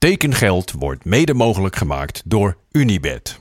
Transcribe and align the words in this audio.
Tekengeld 0.00 0.72
wordt 0.72 1.04
mede 1.04 1.34
mogelijk 1.34 1.76
gemaakt 1.76 2.22
door 2.24 2.58
Unibed. 2.70 3.40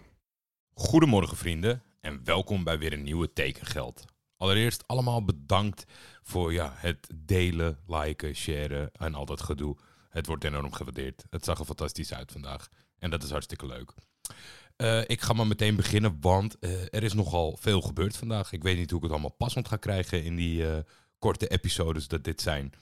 Goedemorgen 0.74 1.38
vrienden 1.38 1.84
en 2.02 2.22
welkom 2.24 2.64
bij 2.64 2.80
weer 2.80 2.94
een 2.94 3.04
nieuwe 3.04 3.34
Tekengeld. 3.34 4.06
Allereerst 4.38 4.88
allemaal 4.88 5.26
bedankt 5.26 5.86
voor 6.24 6.54
ja, 6.54 6.74
het 6.76 7.10
delen, 7.16 7.80
liken, 7.88 8.36
sharen 8.36 8.92
en 8.92 9.16
al 9.16 9.26
dat 9.26 9.42
gedoe. 9.42 9.78
Het 10.10 10.26
wordt 10.26 10.44
enorm 10.44 10.72
gewaardeerd. 10.72 11.26
Het 11.30 11.46
zag 11.46 11.60
er 11.60 11.66
fantastisch 11.66 12.14
uit 12.14 12.32
vandaag 12.32 12.70
en 12.98 13.10
dat 13.10 13.24
is 13.24 13.30
hartstikke 13.32 13.66
leuk. 13.66 13.94
Uh, 14.78 15.02
ik 15.08 15.22
ga 15.22 15.34
maar 15.34 15.48
meteen 15.48 15.76
beginnen, 15.76 16.18
want 16.22 16.56
uh, 16.60 16.82
er 16.82 17.04
is 17.04 17.14
nogal 17.14 17.58
veel 17.60 17.82
gebeurd 17.82 18.18
vandaag. 18.18 18.52
Ik 18.52 18.64
weet 18.64 18.78
niet 18.78 18.90
hoe 18.90 18.98
ik 19.00 19.04
het 19.04 19.14
allemaal 19.14 19.36
passend 19.38 19.68
ga 19.68 19.76
krijgen 19.76 20.24
in 20.24 20.36
die 20.36 20.62
uh, 20.62 20.78
korte 21.20 21.48
episodes 21.48 22.08
dat 22.08 22.24
dit 22.24 22.42
zijn. 22.42 22.74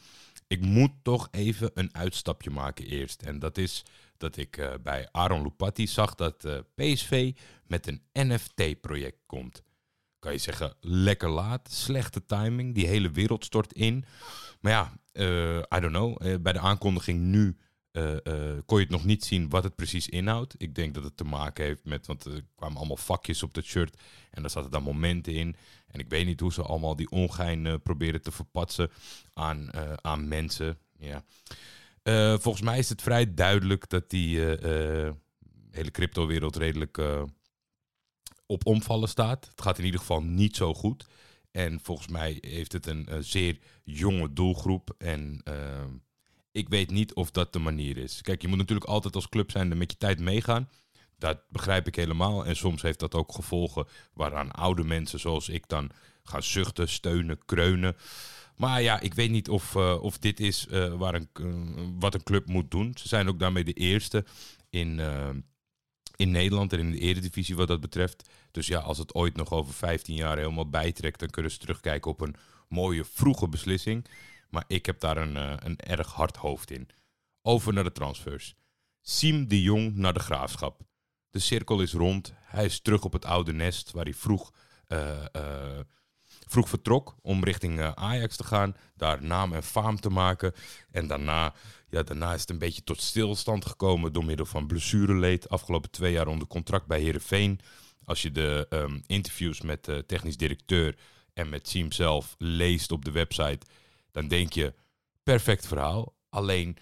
Ik 0.47 0.61
moet 0.61 0.91
toch 1.01 1.27
even 1.31 1.71
een 1.73 1.95
uitstapje 1.95 2.49
maken 2.49 2.85
eerst. 2.85 3.21
En 3.21 3.39
dat 3.39 3.57
is 3.57 3.85
dat 4.17 4.37
ik 4.37 4.77
bij 4.83 5.09
Aaron 5.11 5.41
Lupatti 5.41 5.87
zag 5.87 6.15
dat 6.15 6.47
PSV 6.75 7.33
met 7.65 7.87
een 7.87 8.01
NFT-project 8.13 9.17
komt. 9.25 9.63
Kan 10.19 10.31
je 10.31 10.37
zeggen, 10.37 10.73
lekker 10.79 11.29
laat, 11.29 11.71
slechte 11.71 12.25
timing, 12.25 12.75
die 12.75 12.87
hele 12.87 13.11
wereld 13.11 13.45
stort 13.45 13.73
in. 13.73 14.05
Maar 14.59 14.71
ja, 14.71 14.93
I 15.77 15.79
don't 15.79 15.93
know, 15.93 16.41
bij 16.41 16.53
de 16.53 16.59
aankondiging 16.59 17.19
nu 17.19 17.57
uh, 17.97 18.13
uh, 18.23 18.57
kon 18.65 18.77
je 18.77 18.83
het 18.83 18.93
nog 18.93 19.05
niet 19.05 19.25
zien 19.25 19.49
wat 19.49 19.63
het 19.63 19.75
precies 19.75 20.09
inhoudt. 20.09 20.55
Ik 20.57 20.75
denk 20.75 20.93
dat 20.93 21.03
het 21.03 21.17
te 21.17 21.23
maken 21.23 21.65
heeft 21.65 21.85
met, 21.85 22.07
want 22.07 22.25
er 22.25 22.43
kwamen 22.55 22.77
allemaal 22.77 22.97
vakjes 22.97 23.43
op 23.43 23.53
dat 23.53 23.63
shirt 23.63 24.01
en 24.31 24.41
daar 24.41 24.51
zaten 24.51 24.71
dan 24.71 24.83
momenten 24.83 25.33
in. 25.33 25.55
En 25.87 25.99
ik 25.99 26.09
weet 26.09 26.25
niet 26.25 26.39
hoe 26.39 26.53
ze 26.53 26.61
allemaal 26.61 26.95
die 26.95 27.09
ongein 27.09 27.65
uh, 27.65 27.73
proberen 27.83 28.21
te 28.21 28.31
verpatsen 28.31 28.91
aan, 29.33 29.69
aan 30.01 30.27
mensen. 30.27 30.77
Ja. 30.99 31.23
volgens 32.37 32.63
mij 32.63 32.77
is 32.77 32.89
het 32.89 33.01
vrij 33.01 33.33
duidelijk 33.33 33.89
dat 33.89 34.09
die 34.09 34.39
hele 35.71 35.91
crypto-wereld 35.91 36.55
redelijk 36.55 37.01
op 38.45 38.65
omvallen 38.65 39.09
staat. 39.09 39.45
Het 39.45 39.61
gaat 39.61 39.77
in 39.77 39.85
ieder 39.85 39.99
geval 39.99 40.23
niet 40.23 40.55
zo 40.55 40.73
goed. 40.73 41.05
En 41.51 41.79
volgens 41.83 42.07
mij 42.07 42.37
heeft 42.41 42.71
het 42.71 42.85
een 42.85 43.07
zeer 43.19 43.57
jonge 43.83 44.33
doelgroep 44.33 44.95
en 44.97 45.43
ik 46.57 46.69
weet 46.69 46.91
niet 46.91 47.13
of 47.13 47.31
dat 47.31 47.53
de 47.53 47.59
manier 47.59 47.97
is. 47.97 48.21
Kijk, 48.21 48.41
je 48.41 48.47
moet 48.47 48.57
natuurlijk 48.57 48.89
altijd 48.89 49.15
als 49.15 49.29
club 49.29 49.51
zijn 49.51 49.77
met 49.77 49.91
je 49.91 49.97
tijd 49.97 50.19
meegaan. 50.19 50.69
Dat 51.17 51.39
begrijp 51.49 51.87
ik 51.87 51.95
helemaal. 51.95 52.45
En 52.45 52.55
soms 52.55 52.81
heeft 52.81 52.99
dat 52.99 53.15
ook 53.15 53.33
gevolgen 53.33 53.87
waaraan 54.13 54.51
oude 54.51 54.83
mensen 54.83 55.19
zoals 55.19 55.49
ik 55.49 55.67
dan 55.67 55.91
gaan 56.23 56.43
zuchten, 56.43 56.89
steunen, 56.89 57.45
kreunen. 57.45 57.95
Maar 58.55 58.81
ja, 58.81 58.99
ik 58.99 59.13
weet 59.13 59.29
niet 59.29 59.49
of, 59.49 59.75
uh, 59.75 59.97
of 60.01 60.17
dit 60.17 60.39
is 60.39 60.67
uh, 60.69 60.93
waar 60.93 61.13
een, 61.13 61.29
uh, 61.41 61.87
wat 61.99 62.13
een 62.13 62.23
club 62.23 62.47
moet 62.47 62.71
doen. 62.71 62.91
Ze 62.97 63.07
zijn 63.07 63.27
ook 63.27 63.39
daarmee 63.39 63.63
de 63.63 63.73
eerste 63.73 64.25
in, 64.69 65.01
in 66.15 66.31
Nederland 66.31 66.73
en 66.73 66.79
in 66.79 66.91
de 66.91 66.99
eredivisie 66.99 67.55
wat 67.55 67.67
dat 67.67 67.81
betreft. 67.81 68.29
Dus 68.51 68.67
ja, 68.67 68.79
als 68.79 68.97
het 68.97 69.13
ooit 69.13 69.35
nog 69.35 69.51
over 69.51 69.73
15 69.73 70.15
jaar 70.15 70.37
helemaal 70.37 70.69
bijtrekt, 70.69 71.19
dan 71.19 71.29
kunnen 71.29 71.51
ze 71.51 71.57
terugkijken 71.57 72.11
op 72.11 72.21
een 72.21 72.35
mooie 72.69 73.05
vroege 73.05 73.47
beslissing. 73.47 74.05
Maar 74.49 74.63
ik 74.67 74.85
heb 74.85 74.99
daar 74.99 75.17
een, 75.17 75.35
uh, 75.35 75.53
een 75.57 75.77
erg 75.77 76.13
hard 76.13 76.35
hoofd 76.35 76.71
in. 76.71 76.89
Over 77.41 77.73
naar 77.73 77.83
de 77.83 77.91
transfers. 77.91 78.55
Siem 79.01 79.47
de 79.47 79.61
Jong 79.61 79.95
naar 79.95 80.13
de 80.13 80.19
graafschap. 80.19 80.81
De 81.29 81.39
cirkel 81.39 81.81
is 81.81 81.93
rond. 81.93 82.33
Hij 82.39 82.65
is 82.65 82.79
terug 82.79 83.03
op 83.03 83.13
het 83.13 83.25
oude 83.25 83.53
nest 83.53 83.91
waar 83.91 84.03
hij 84.03 84.13
vroeg, 84.13 84.53
uh, 84.87 85.25
uh, 85.35 85.79
vroeg 86.47 86.69
vertrok 86.69 87.15
om 87.21 87.43
richting 87.43 87.81
Ajax 87.81 88.35
te 88.35 88.43
gaan. 88.43 88.75
Daar 88.95 89.23
naam 89.23 89.53
en 89.53 89.63
faam 89.63 89.99
te 89.99 90.09
maken. 90.09 90.53
En 90.91 91.07
daarna, 91.07 91.53
ja, 91.89 92.03
daarna 92.03 92.33
is 92.33 92.41
het 92.41 92.49
een 92.49 92.59
beetje 92.59 92.83
tot 92.83 93.01
stilstand 93.01 93.65
gekomen 93.65 94.13
door 94.13 94.25
middel 94.25 94.45
van 94.45 94.67
blessureleed. 94.67 95.49
Afgelopen 95.49 95.91
twee 95.91 96.11
jaar 96.11 96.27
onder 96.27 96.47
contract 96.47 96.87
bij 96.87 97.01
Herenveen. 97.01 97.59
Als 98.03 98.21
je 98.21 98.31
de 98.31 98.67
um, 98.69 99.03
interviews 99.05 99.61
met 99.61 99.85
de 99.85 100.03
technisch 100.05 100.37
directeur 100.37 100.95
en 101.33 101.49
met 101.49 101.67
Siem 101.67 101.91
zelf 101.91 102.35
leest 102.37 102.91
op 102.91 103.05
de 103.05 103.11
website 103.11 103.65
dan 104.17 104.27
denk 104.27 104.53
je, 104.53 104.73
perfect 105.23 105.67
verhaal. 105.67 106.15
Alleen 106.29 106.77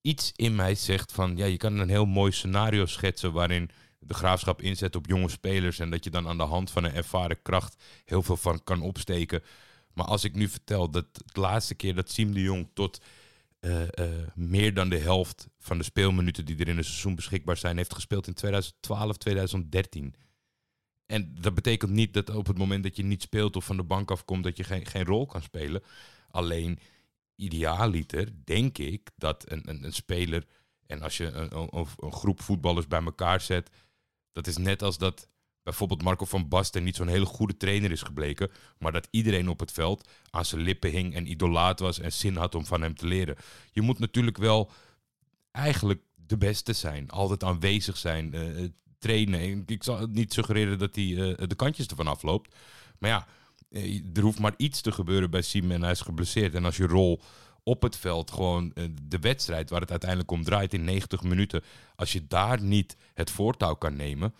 iets 0.00 0.32
in 0.36 0.54
mij 0.54 0.74
zegt 0.74 1.12
van, 1.12 1.36
ja, 1.36 1.44
je 1.44 1.56
kan 1.56 1.78
een 1.78 1.88
heel 1.88 2.06
mooi 2.06 2.32
scenario 2.32 2.86
schetsen 2.86 3.32
waarin 3.32 3.70
de 3.98 4.14
graafschap 4.14 4.62
inzet 4.62 4.96
op 4.96 5.06
jonge 5.06 5.28
spelers 5.28 5.78
en 5.78 5.90
dat 5.90 6.04
je 6.04 6.10
dan 6.10 6.28
aan 6.28 6.36
de 6.36 6.42
hand 6.42 6.70
van 6.70 6.84
een 6.84 6.94
ervaren 6.94 7.42
kracht 7.42 7.82
heel 8.04 8.22
veel 8.22 8.36
van 8.36 8.64
kan 8.64 8.82
opsteken. 8.82 9.42
Maar 9.94 10.06
als 10.06 10.24
ik 10.24 10.34
nu 10.34 10.48
vertel 10.48 10.90
dat 10.90 11.06
de 11.14 11.40
laatste 11.40 11.74
keer 11.74 11.94
dat 11.94 12.10
Siem 12.10 12.34
de 12.34 12.40
Jong 12.40 12.68
tot 12.74 13.00
uh, 13.60 13.80
uh, 13.80 13.86
meer 14.34 14.74
dan 14.74 14.88
de 14.88 14.98
helft 14.98 15.48
van 15.58 15.78
de 15.78 15.84
speelminuten 15.84 16.44
die 16.44 16.56
er 16.56 16.68
in 16.68 16.78
een 16.78 16.84
seizoen 16.84 17.14
beschikbaar 17.14 17.56
zijn, 17.56 17.76
heeft 17.76 17.94
gespeeld 17.94 18.26
in 18.26 18.34
2012, 18.34 19.16
2013. 19.16 20.14
En 21.06 21.34
dat 21.40 21.54
betekent 21.54 21.90
niet 21.90 22.14
dat 22.14 22.30
op 22.30 22.46
het 22.46 22.58
moment 22.58 22.82
dat 22.82 22.96
je 22.96 23.02
niet 23.02 23.22
speelt 23.22 23.56
of 23.56 23.64
van 23.64 23.76
de 23.76 23.82
bank 23.82 24.10
afkomt, 24.10 24.44
dat 24.44 24.56
je 24.56 24.64
geen, 24.64 24.86
geen 24.86 25.04
rol 25.04 25.26
kan 25.26 25.42
spelen. 25.42 25.82
Alleen 26.32 26.78
idealiter 27.36 28.28
denk 28.44 28.78
ik 28.78 29.10
dat 29.16 29.50
een, 29.50 29.68
een, 29.68 29.84
een 29.84 29.92
speler, 29.92 30.46
en 30.86 31.02
als 31.02 31.16
je 31.16 31.26
een, 31.26 31.56
een, 31.56 31.86
een, 31.96 32.12
groep 32.12 32.40
voetballers 32.40 32.86
bij 32.86 33.02
elkaar 33.02 33.40
zet, 33.40 33.70
dat 34.32 34.46
is 34.46 34.56
net 34.56 34.82
als 34.82 34.98
dat 34.98 35.28
bijvoorbeeld 35.62 36.02
Marco 36.02 36.24
van 36.24 36.48
Basten 36.48 36.84
niet 36.84 36.96
zo'n 36.96 37.08
hele 37.08 37.24
goede 37.24 37.56
trainer 37.56 37.90
is 37.90 38.02
gebleken, 38.02 38.50
maar 38.78 38.92
dat 38.92 39.08
iedereen 39.10 39.48
op 39.48 39.60
het 39.60 39.72
veld 39.72 40.08
aan 40.30 40.44
zijn 40.44 40.60
lippen 40.60 40.90
hing 40.90 41.14
en 41.14 41.30
idolaat 41.30 41.80
was 41.80 41.98
en 41.98 42.12
zin 42.12 42.36
had 42.36 42.54
om 42.54 42.66
van 42.66 42.82
hem 42.82 42.94
te 42.94 43.06
leren. 43.06 43.36
Je 43.72 43.80
moet 43.80 43.98
natuurlijk 43.98 44.36
wel 44.38 44.70
eigenlijk 45.50 46.02
de 46.14 46.36
beste 46.36 46.72
zijn, 46.72 47.10
altijd 47.10 47.44
aanwezig 47.44 47.96
zijn, 47.96 48.34
uh, 48.34 48.68
trainen. 48.98 49.62
Ik 49.66 49.82
zal 49.82 50.06
niet 50.06 50.32
suggereren 50.32 50.78
dat 50.78 50.94
hij 50.94 51.04
uh, 51.04 51.34
de 51.36 51.54
kantjes 51.54 51.86
ervan 51.86 52.06
afloopt, 52.06 52.54
maar 52.98 53.10
ja 53.10 53.26
eh, 53.26 53.32
er 54.14 54.22
hoeft 54.22 54.38
maar 54.38 54.54
iets 54.56 54.80
te 54.80 54.92
gebeuren 54.92 55.30
bij 55.30 55.42
Siem 55.42 55.70
en 55.70 55.82
hij 55.82 55.90
is 55.90 56.00
geblesseerd. 56.00 56.54
En 56.54 56.64
als 56.64 56.76
je 56.76 56.86
rol 56.86 57.20
op 57.62 57.82
het 57.82 57.96
veld 57.96 58.30
gewoon 58.30 58.72
eh, 58.72 58.84
de 59.02 59.18
wedstrijd 59.18 59.70
waar 59.70 59.80
het 59.80 59.90
uiteindelijk 59.90 60.30
om 60.30 60.44
draait 60.44 60.74
in 60.74 60.84
90 60.84 61.22
minuten, 61.22 61.62
als 61.96 62.12
je 62.12 62.26
daar 62.26 62.62
niet 62.62 62.96
het 63.14 63.30
voortouw 63.30 63.74
kan 63.74 63.96
nemen, 63.96 64.34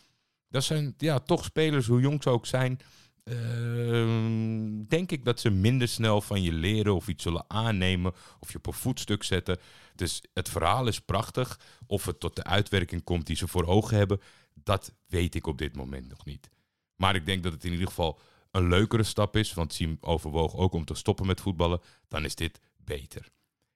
dat 0.49 0.65
zijn 0.65 0.95
ja, 0.99 1.19
toch 1.19 1.45
spelers, 1.45 1.87
hoe 1.87 2.01
jong 2.01 2.23
ze 2.23 2.31
ook 2.31 2.47
zijn, 2.47 2.81
uh, 3.25 4.87
denk 4.89 5.13
ik 5.13 5.25
dat 5.25 5.41
ze 5.41 5.51
minder 5.51 5.89
snel 5.89 6.21
van 6.21 6.43
je 6.43 6.53
leren 6.53 6.95
of 6.95 7.09
iets 7.09 7.23
zullen 7.23 7.45
aannemen 7.49 8.13
of 8.41 8.53
je 8.53 8.59
op 8.59 8.67
een 8.67 8.73
voetstuk 8.73 9.23
zetten. 9.23 9.59
Dus 9.95 10.23
het 10.35 10.49
verhaal 10.49 10.87
is 10.87 11.01
prachtig. 11.01 11.61
Of 11.87 12.05
het 12.05 12.21
tot 12.21 12.37
de 12.37 12.45
uitwerking 12.45 13.05
komt 13.05 13.27
die 13.27 13.37
ze 13.37 13.49
voor 13.49 13.67
ogen 13.67 13.97
hebben, 13.97 14.21
dat 14.55 14.95
weet 15.07 15.35
ik 15.35 15.47
op 15.47 15.59
dit 15.59 15.77
moment 15.77 16.09
nog 16.09 16.25
niet. 16.25 16.51
Maar 16.97 17.15
ik 17.15 17.27
denk 17.27 17.43
dat 17.43 17.53
het 17.53 17.65
in 17.65 17.73
ieder 17.73 17.87
geval 17.87 18.19
een 18.53 18.69
leukere 18.69 19.03
stap 19.03 19.37
is, 19.37 19.55
want 19.55 19.73
Siem 19.73 19.97
overwoog 20.01 20.57
ook 20.57 20.73
om 20.73 20.85
te 20.85 20.95
stoppen 20.95 21.27
met 21.27 21.41
voetballen, 21.41 21.81
dan 22.09 22.25
is 22.25 22.35
dit 22.35 22.61
beter. 22.77 23.29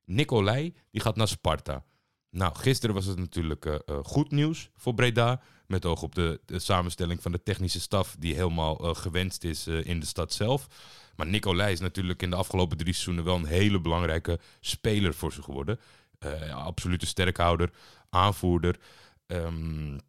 Nicolai 0.05 0.75
die 0.91 1.01
gaat 1.01 1.17
naar 1.17 1.29
Sparta. 1.29 1.85
Nou, 2.31 2.55
gisteren 2.55 2.95
was 2.95 3.05
het 3.05 3.19
natuurlijk 3.19 3.65
uh, 3.65 3.75
uh, 3.87 3.99
goed 4.03 4.31
nieuws 4.31 4.71
voor 4.75 4.95
Breda. 4.95 5.41
Met 5.67 5.85
oog 5.85 6.03
op 6.03 6.15
de, 6.15 6.41
samenstelling 6.47 7.23
van 7.23 7.33
de 7.33 7.43
technische 7.43 7.81
staf, 7.81 8.17
die 8.19 8.35
helemaal 8.35 8.85
uh, 8.85 8.95
gewenst 8.95 9.45
is 9.45 9.67
in 9.67 10.01
de 10.01 10.07
stad 10.07 10.33
zelf. 10.33 10.67
Maar 11.17 11.27
Nicolai 11.27 11.73
is 11.73 11.81
natuurlijk 11.81 12.23
in 12.23 12.31
de 12.31 12.37
afgelopen 12.37 12.77
drie 12.77 12.93
seizoenen 12.93 13.25
wel 13.25 13.37
een 13.37 13.47
hele 13.47 13.81
belangrijke 13.81 14.41
speler 14.61 15.15
voor 15.15 15.33
ze 15.33 15.43
geworden. 15.43 15.81
absolute 16.53 17.07
sterkhouder, 17.07 17.71
aanvoerder. 18.11 18.79
Um, 19.27 20.01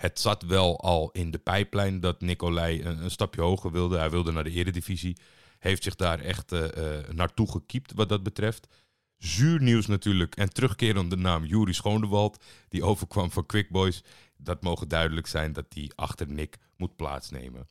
het 0.00 0.20
zat 0.20 0.42
wel 0.42 0.80
al 0.80 1.10
in 1.10 1.30
de 1.30 1.38
pijplijn 1.38 2.00
dat 2.00 2.20
Nicolai 2.20 2.82
een, 2.82 3.10
stapje 3.10 3.40
hoger 3.40 3.72
wilde. 3.72 3.98
Hij 3.98 4.10
wilde 4.10 4.32
naar 4.32 4.44
de 4.44 4.50
eredivisie. 4.50 5.16
Heeft 5.58 5.82
zich 5.82 5.94
daar 5.96 6.20
echt 6.20 6.52
uh, 6.52 6.66
naartoe 7.10 7.50
gekiept 7.50 7.92
wat 7.94 8.08
dat 8.08 8.22
betreft. 8.22 8.68
Zuur 9.16 9.62
nieuws 9.62 9.86
natuurlijk. 9.86 10.36
En 10.36 10.52
terugkerende 10.52 11.16
naam 11.16 11.44
Juri 11.44 11.72
Schoonewald. 11.72 12.44
Die 12.68 12.84
overkwam 12.84 13.30
van 13.30 13.46
Quick 13.46 13.70
Boys. 13.70 14.04
Dat 14.36 14.62
mogen 14.62 14.88
duidelijk 14.88 15.26
zijn 15.26 15.52
dat 15.52 15.66
hij 15.68 15.90
achter 15.94 16.28
Nick 16.28 16.56
moet 16.76 16.96
plaatsnemen. 16.96 17.68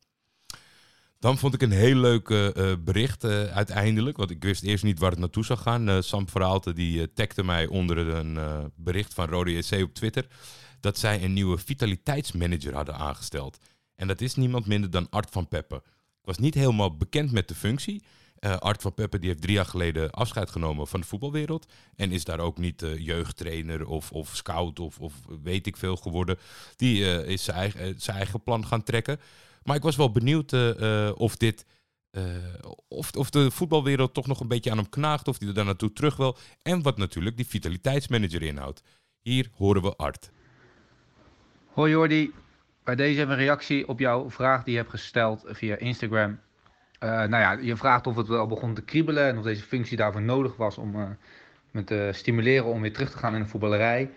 Dan 1.20 1.38
vond 1.38 1.54
ik 1.54 1.62
een 1.62 1.72
heel 1.72 1.96
leuk 1.96 2.30
uh, 2.30 2.74
bericht 2.80 3.24
uiteindelijk. 3.24 4.18
Want 4.18 4.32
ik 4.32 4.44
wist 4.44 4.64
eerst 4.64 4.84
niet 4.84 5.00
waar 5.00 5.12
het 5.12 5.20
naartoe 5.20 5.46
zou 5.46 5.60
gaan. 5.60 6.04
Sam 6.04 6.30
Verhaalte 6.30 6.74
die 6.74 7.14
tagde 7.14 7.44
mij 7.44 7.68
onder 7.68 7.98
een 7.98 8.40
bericht 8.76 9.14
van 9.14 9.30
Rode 9.30 9.52
JC 9.52 9.84
op 9.84 9.94
Twitter 9.94 10.28
dat 10.80 10.98
zij 10.98 11.24
een 11.24 11.34
nieuwe 11.34 11.58
vitaliteitsmanager 11.58 12.76
hadden 12.76 12.96
aangesteld. 12.96 13.58
En 13.96 14.08
dat 14.08 14.22
is 14.22 14.36
niemand 14.36 14.66
minder 14.66 14.90
dan 14.90 15.10
Art 15.10 15.30
van 15.30 15.48
Peppe. 15.48 15.76
Ik 15.76 16.26
was 16.26 16.38
niet 16.38 16.54
helemaal 16.54 16.98
bekend 16.98 17.32
met 17.32 17.48
de 17.48 17.56
functie. 17.56 18.04
Art 18.40 18.82
van 18.82 18.94
Peppe 18.94 19.20
die 19.20 19.30
heeft 19.30 19.42
drie 19.42 19.56
jaar 19.56 19.66
geleden 19.66 20.12
afscheid 20.12 20.50
genomen 20.50 20.88
van 20.88 21.00
de 21.00 21.06
voetbalwereld. 21.06 21.66
En 21.96 22.12
is 22.12 22.24
daar 22.24 22.40
ook 22.40 22.58
niet 22.58 22.86
jeugdtrainer 22.98 23.88
of, 23.88 24.12
of 24.12 24.36
scout 24.36 24.80
of, 24.80 25.00
of 25.00 25.14
weet 25.44 25.68
ik 25.68 25.78
veel 25.78 25.96
geworden. 25.96 26.38
Die 26.76 27.26
is 27.26 27.44
zijn 27.44 27.58
eigen, 27.58 28.02
zijn 28.02 28.18
eigen 28.18 28.44
plan 28.44 28.66
gaan 28.66 28.84
trekken. 28.84 29.20
Maar 29.68 29.76
ik 29.76 29.84
was 29.84 29.96
wel 29.96 30.12
benieuwd 30.12 30.54
of 31.14 31.36
dit. 31.36 31.66
of, 32.88 33.12
of 33.12 33.30
de 33.30 33.52
voetbalwereld 33.52 34.14
toch 34.14 34.28
nog 34.28 34.40
een 34.40 34.48
beetje 34.48 34.72
aan 34.72 34.78
hem 34.78 34.90
knaagt. 34.90 35.28
Of 35.28 35.40
hij 35.40 35.48
er 35.48 35.54
daar 35.54 35.66
naartoe 35.66 35.94
terug 35.94 36.16
wil. 36.16 36.38
En 36.62 36.82
wat 36.82 36.98
natuurlijk 36.98 37.36
die 37.36 37.48
vitaliteitsmanager 37.48 38.42
inhoudt 38.42 38.84
Hier 39.22 39.50
horen 39.56 39.82
we 39.82 39.96
Art. 39.96 40.32
Hoi 41.68 41.92
Jordi, 41.92 42.34
bij 42.84 42.96
deze 42.96 43.22
een 43.22 43.36
reactie 43.36 43.88
op 43.88 44.00
jouw 44.00 44.30
vraag 44.30 44.64
die 44.64 44.74
je 44.74 44.80
hebt 44.80 44.92
gesteld 44.92 45.44
via 45.46 45.78
Instagram. 45.78 46.40
Nou 47.00 47.30
ja, 47.30 47.52
je 47.52 47.76
vraagt 47.76 48.08
of 48.08 48.16
het 48.16 48.28
wel 48.28 48.48
begon 48.48 48.74
te 48.74 48.82
kriebelen 48.82 49.28
en 49.28 49.38
of 49.38 49.44
deze 49.44 49.64
functie 49.64 49.98
daarvoor 49.98 50.22
nodig 50.22 50.56
was 50.56 50.78
om 50.78 50.96
uh, 50.96 51.84
te 51.86 52.10
stimuleren 52.14 52.66
om 52.66 52.82
weer 52.82 52.94
terug 52.94 53.12
te 53.12 53.18
gaan 53.18 53.36
in 53.36 53.42
de 53.42 53.48
voetballerij. 53.48 54.10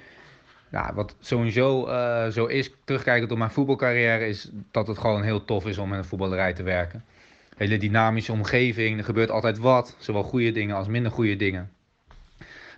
Wat 0.71 1.17
sowieso 1.21 1.89
uh, 1.89 2.29
zo 2.29 2.47
is, 2.47 2.71
terugkijkend 2.85 3.33
op 3.33 3.39
mijn 3.39 3.51
voetbalcarrière, 3.51 4.27
is 4.27 4.51
dat 4.71 4.87
het 4.87 4.99
gewoon 4.99 5.23
heel 5.23 5.45
tof 5.45 5.67
is 5.67 5.79
om 5.79 5.93
in 5.93 5.99
een 5.99 6.05
voetballerij 6.05 6.53
te 6.53 6.63
werken. 6.63 7.05
Hele 7.57 7.77
dynamische 7.77 8.33
omgeving, 8.33 8.99
er 8.99 9.05
gebeurt 9.05 9.31
altijd 9.31 9.59
wat, 9.59 9.97
zowel 9.99 10.23
goede 10.23 10.53
dingen 10.53 10.77
als 10.77 10.87
minder 10.87 11.13
goede 11.13 11.37
dingen. 11.37 11.71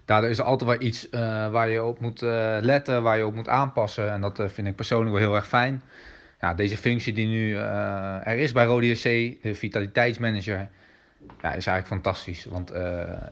Daardoor 0.04 0.30
is 0.30 0.38
er 0.38 0.44
altijd 0.44 0.70
wel 0.70 0.88
iets 0.88 1.08
uh, 1.10 1.50
waar 1.50 1.68
je 1.68 1.84
op 1.84 2.00
moet 2.00 2.22
uh, 2.22 2.56
letten, 2.60 3.02
waar 3.02 3.16
je 3.16 3.26
op 3.26 3.34
moet 3.34 3.48
aanpassen. 3.48 4.10
En 4.10 4.20
dat 4.20 4.42
vind 4.46 4.66
ik 4.66 4.76
persoonlijk 4.76 5.10
wel 5.10 5.20
heel 5.20 5.34
erg 5.34 5.48
fijn. 5.48 5.82
Ja, 6.40 6.54
deze 6.54 6.76
functie 6.76 7.12
die 7.12 7.26
nu 7.26 7.56
er 7.56 8.38
is 8.38 8.52
bij 8.52 8.64
Rode 8.64 8.94
SC, 8.94 9.04
de 9.04 9.54
vitaliteitsmanager, 9.54 10.68
ja, 11.42 11.52
is 11.52 11.66
eigenlijk 11.66 11.86
fantastisch. 11.86 12.44
Want 12.44 12.72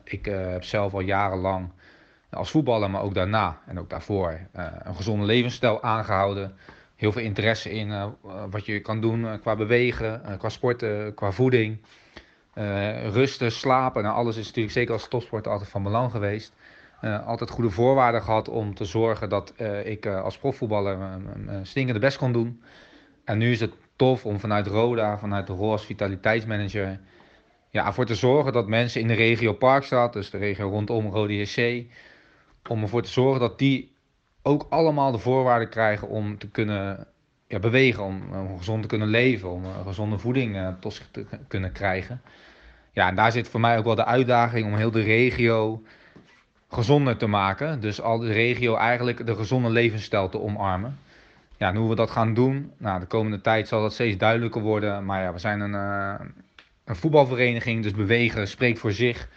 ik 0.05 0.25
heb 0.25 0.65
zelf 0.65 0.93
al 0.93 1.01
jarenlang 1.01 1.71
als 2.31 2.51
voetballer, 2.51 2.91
maar 2.91 3.03
ook 3.03 3.15
daarna 3.15 3.59
en 3.67 3.79
ook 3.79 3.91
daarvoor, 3.91 4.41
een 4.53 4.95
gezonde 4.95 5.25
levensstijl 5.25 5.83
aangehouden. 5.83 6.57
Heel 6.97 7.13
veel 7.13 7.23
interesse 7.23 7.71
in 7.71 8.15
wat 8.51 8.67
je 8.67 8.81
kan 8.81 9.01
doen 9.01 9.41
qua 9.41 9.57
bewegen, 9.57 10.23
qua 10.39 10.49
sporten, 10.49 11.15
qua 11.15 11.33
voeding. 11.33 11.81
rusten, 13.13 13.53
slapen, 13.53 14.03
nou, 14.03 14.15
alles 14.15 14.37
is 14.37 14.47
natuurlijk 14.47 14.75
zeker 14.75 14.93
als 14.93 15.09
topsport 15.09 15.47
altijd 15.47 15.71
van 15.71 15.83
belang 15.83 16.11
geweest. 16.11 16.53
Altijd 17.25 17.51
goede 17.51 17.71
voorwaarden 17.71 18.23
gehad 18.23 18.49
om 18.49 18.75
te 18.75 18.85
zorgen 18.85 19.29
dat 19.29 19.55
ik 19.85 20.07
als 20.07 20.39
profvoetballer 20.39 20.99
mijn 20.99 21.67
stinkende 21.67 22.01
best 22.01 22.19
kon 22.19 22.33
doen. 22.33 22.63
En 23.25 23.39
nu 23.39 23.51
is 23.51 23.61
het 23.61 23.73
tof 23.97 24.27
om 24.27 24.41
vanuit 24.41 24.67
Roda, 24.67 25.19
vanuit 25.19 25.47
de 25.47 25.53
rol 25.53 25.71
als 25.71 25.85
vitaliteitsmanager, 25.85 27.01
ja, 27.71 27.87
ervoor 27.87 28.07
te 28.07 28.15
zorgen 28.15 28.53
dat 28.53 28.69
mensen 28.69 29.01
in 29.01 29.07
de 29.07 29.15
regio 29.15 29.53
Parkstad, 29.53 30.13
dus 30.13 30.31
de 30.31 30.39
regio 30.39 30.69
rondom 30.69 31.07
Rode 31.07 31.37
JC, 31.37 31.87
om 32.69 32.83
ervoor 32.83 33.03
te 33.03 33.11
zorgen 33.11 33.41
dat 33.41 33.59
die 33.59 33.93
ook 34.43 34.67
allemaal 34.69 35.13
de 35.13 35.19
voorwaarden 35.19 35.69
krijgen 35.69 36.09
om 36.09 36.39
te 36.39 36.49
kunnen 36.49 37.07
ja, 37.47 37.59
bewegen, 37.59 38.05
om, 38.05 38.23
gezond 38.59 38.83
te 38.83 38.89
kunnen 38.89 39.09
leven, 39.09 39.51
om 39.51 39.65
gezonde 39.87 40.19
voeding 40.19 40.75
tot 40.81 40.95
zich 40.95 41.09
te 41.11 41.27
kunnen 41.49 41.73
krijgen. 41.73 42.23
Ja, 42.93 43.09
en 43.09 43.15
daar 43.15 43.33
zit 43.33 43.49
voor 43.49 43.61
mij 43.61 43.79
ook 43.79 43.85
wel 43.85 43.95
de 43.95 44.05
uitdaging 44.05 44.67
om 44.67 44.75
heel 44.75 44.91
de 44.91 45.03
regio 45.03 45.83
gezonder 46.71 47.17
te 47.17 47.27
maken. 47.27 47.81
Dus 47.81 48.01
al 48.01 48.19
de 48.19 48.33
regio 48.33 48.77
eigenlijk 48.77 49.27
de 49.27 49.35
gezonde 49.35 49.71
levensstijl 49.71 50.29
te 50.29 50.41
omarmen. 50.41 50.99
Ja, 51.57 51.69
en 51.69 51.77
hoe 51.77 51.89
we 51.89 51.95
dat 51.95 52.11
gaan 52.11 52.35
doen, 52.35 52.73
nou, 52.77 53.01
de 53.01 53.07
komende 53.07 53.41
tijd 53.41 53.69
zal 53.69 53.83
dat 53.83 53.93
steeds 53.93 54.17
duidelijker 54.17 54.61
worden. 54.61 55.05
Maar 55.05 55.23
ja, 55.23 55.33
we 55.33 55.39
zijn 55.39 55.61
een, 55.61 55.73
uh, 55.73 56.15
een 56.85 56.97
voetbalvereniging, 56.97 57.83
dus 57.83 57.93
bewegen 57.93 58.49
spreekt 58.49 58.79
voor 58.79 58.93
zich. 58.93 59.29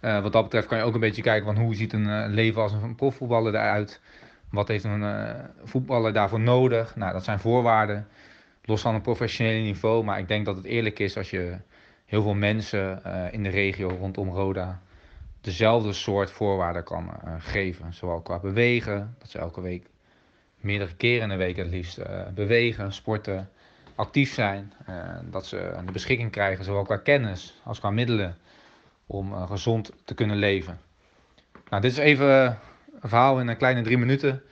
Uh, 0.00 0.22
wat 0.22 0.32
dat 0.32 0.42
betreft 0.42 0.66
kan 0.66 0.78
je 0.78 0.84
ook 0.84 0.94
een 0.94 1.00
beetje 1.00 1.22
kijken 1.22 1.54
van 1.54 1.62
hoe 1.64 1.74
ziet 1.74 1.92
een 1.92 2.06
uh, 2.06 2.24
leven 2.28 2.62
als 2.62 2.72
een 2.72 2.94
profvoetballer 2.94 3.54
eruit. 3.54 4.00
Wat 4.50 4.68
heeft 4.68 4.84
een 4.84 5.34
voetballer 5.64 6.12
daarvoor 6.12 6.40
nodig? 6.40 6.96
Nou, 6.96 7.12
dat 7.12 7.24
zijn 7.24 7.38
voorwaarden, 7.38 8.08
los 8.64 8.80
van 8.80 8.94
een 8.94 9.00
professionele 9.00 9.62
niveau. 9.62 10.04
Maar 10.04 10.18
ik 10.18 10.28
denk 10.28 10.44
dat 10.44 10.56
het 10.56 10.64
eerlijk 10.64 10.98
is 10.98 11.16
als 11.16 11.30
je 11.30 11.56
heel 12.06 12.22
veel 12.22 12.34
mensen 12.34 13.02
in 13.32 13.42
de 13.42 13.48
regio 13.48 13.88
rondom 13.88 14.28
Roda 14.28 14.80
dezelfde 15.40 15.92
soort 15.92 16.30
voorwaarden 16.30 16.84
kan 16.84 17.10
geven. 17.38 17.94
Zowel 17.94 18.20
qua 18.20 18.38
bewegen, 18.38 19.14
dat 19.18 19.30
ze 19.30 19.38
elke 19.38 19.60
week 19.60 19.86
meerdere 20.56 20.94
keren 20.94 21.22
in 21.22 21.28
de 21.28 21.44
week 21.44 21.56
het 21.56 21.68
liefst 21.68 22.00
bewegen, 22.34 22.92
sporten, 22.92 23.48
actief 23.94 24.34
zijn. 24.34 24.72
Dat 25.30 25.46
ze 25.46 25.72
de 25.86 25.92
beschikking 25.92 26.30
krijgen, 26.30 26.64
zowel 26.64 26.84
qua 26.84 26.96
kennis 26.96 27.60
als 27.64 27.78
qua 27.78 27.90
middelen, 27.90 28.36
om 29.10 29.46
gezond 29.46 29.90
te 30.04 30.14
kunnen 30.14 30.36
leven. 30.36 30.80
Nou, 31.68 31.82
dit 31.82 31.92
is 31.92 31.98
even 31.98 32.58
een 33.00 33.08
verhaal 33.08 33.40
in 33.40 33.48
een 33.48 33.56
kleine 33.56 33.82
drie 33.82 33.98
minuten. 33.98 34.42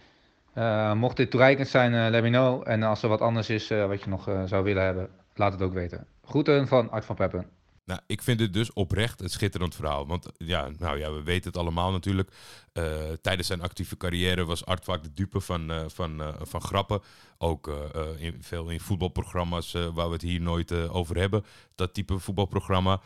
mocht 0.94 1.16
dit 1.16 1.30
toereikend 1.30 1.68
zijn, 1.68 2.10
let 2.10 2.22
me 2.22 2.28
know. 2.28 2.62
En 2.68 2.82
als 2.82 3.02
er 3.02 3.08
wat 3.08 3.20
anders 3.20 3.50
is 3.50 3.68
wat 3.68 4.02
je 4.02 4.08
nog 4.08 4.30
zou 4.46 4.64
willen 4.64 4.84
hebben, 4.84 5.08
laat 5.34 5.52
het 5.52 5.62
ook 5.62 5.72
weten. 5.72 6.06
Groeten 6.24 6.68
van 6.68 6.90
Art 6.90 7.04
van 7.04 7.16
Peppen. 7.16 7.46
Nou, 7.88 8.00
ik 8.06 8.22
vind 8.22 8.40
het 8.40 8.52
dus 8.52 8.72
oprecht 8.72 9.20
een 9.20 9.28
schitterend 9.28 9.74
verhaal. 9.74 10.06
Want 10.06 10.26
ja, 10.36 10.68
nou 10.78 10.98
ja, 10.98 11.12
we 11.12 11.22
weten 11.22 11.50
het 11.50 11.56
allemaal 11.56 11.90
natuurlijk. 11.90 12.30
Uh, 12.72 12.84
tijdens 13.20 13.46
zijn 13.46 13.62
actieve 13.62 13.96
carrière 13.96 14.44
was 14.44 14.64
Art 14.64 14.84
vaak 14.84 15.02
de 15.02 15.12
dupe 15.14 15.40
van, 15.40 15.70
uh, 15.70 15.80
van, 15.86 16.20
uh, 16.20 16.28
van 16.40 16.60
grappen. 16.60 17.00
Ook 17.38 17.88
in, 18.18 18.36
veel 18.40 18.68
in 18.68 18.80
voetbalprogramma's 18.80 19.72
waar 19.72 20.06
we 20.06 20.12
het 20.12 20.22
hier 20.22 20.40
nooit 20.40 20.72
over 20.72 21.16
hebben. 21.16 21.44
Dat 21.74 21.94
type 21.94 22.18
voetbalprogramma. 22.18 23.00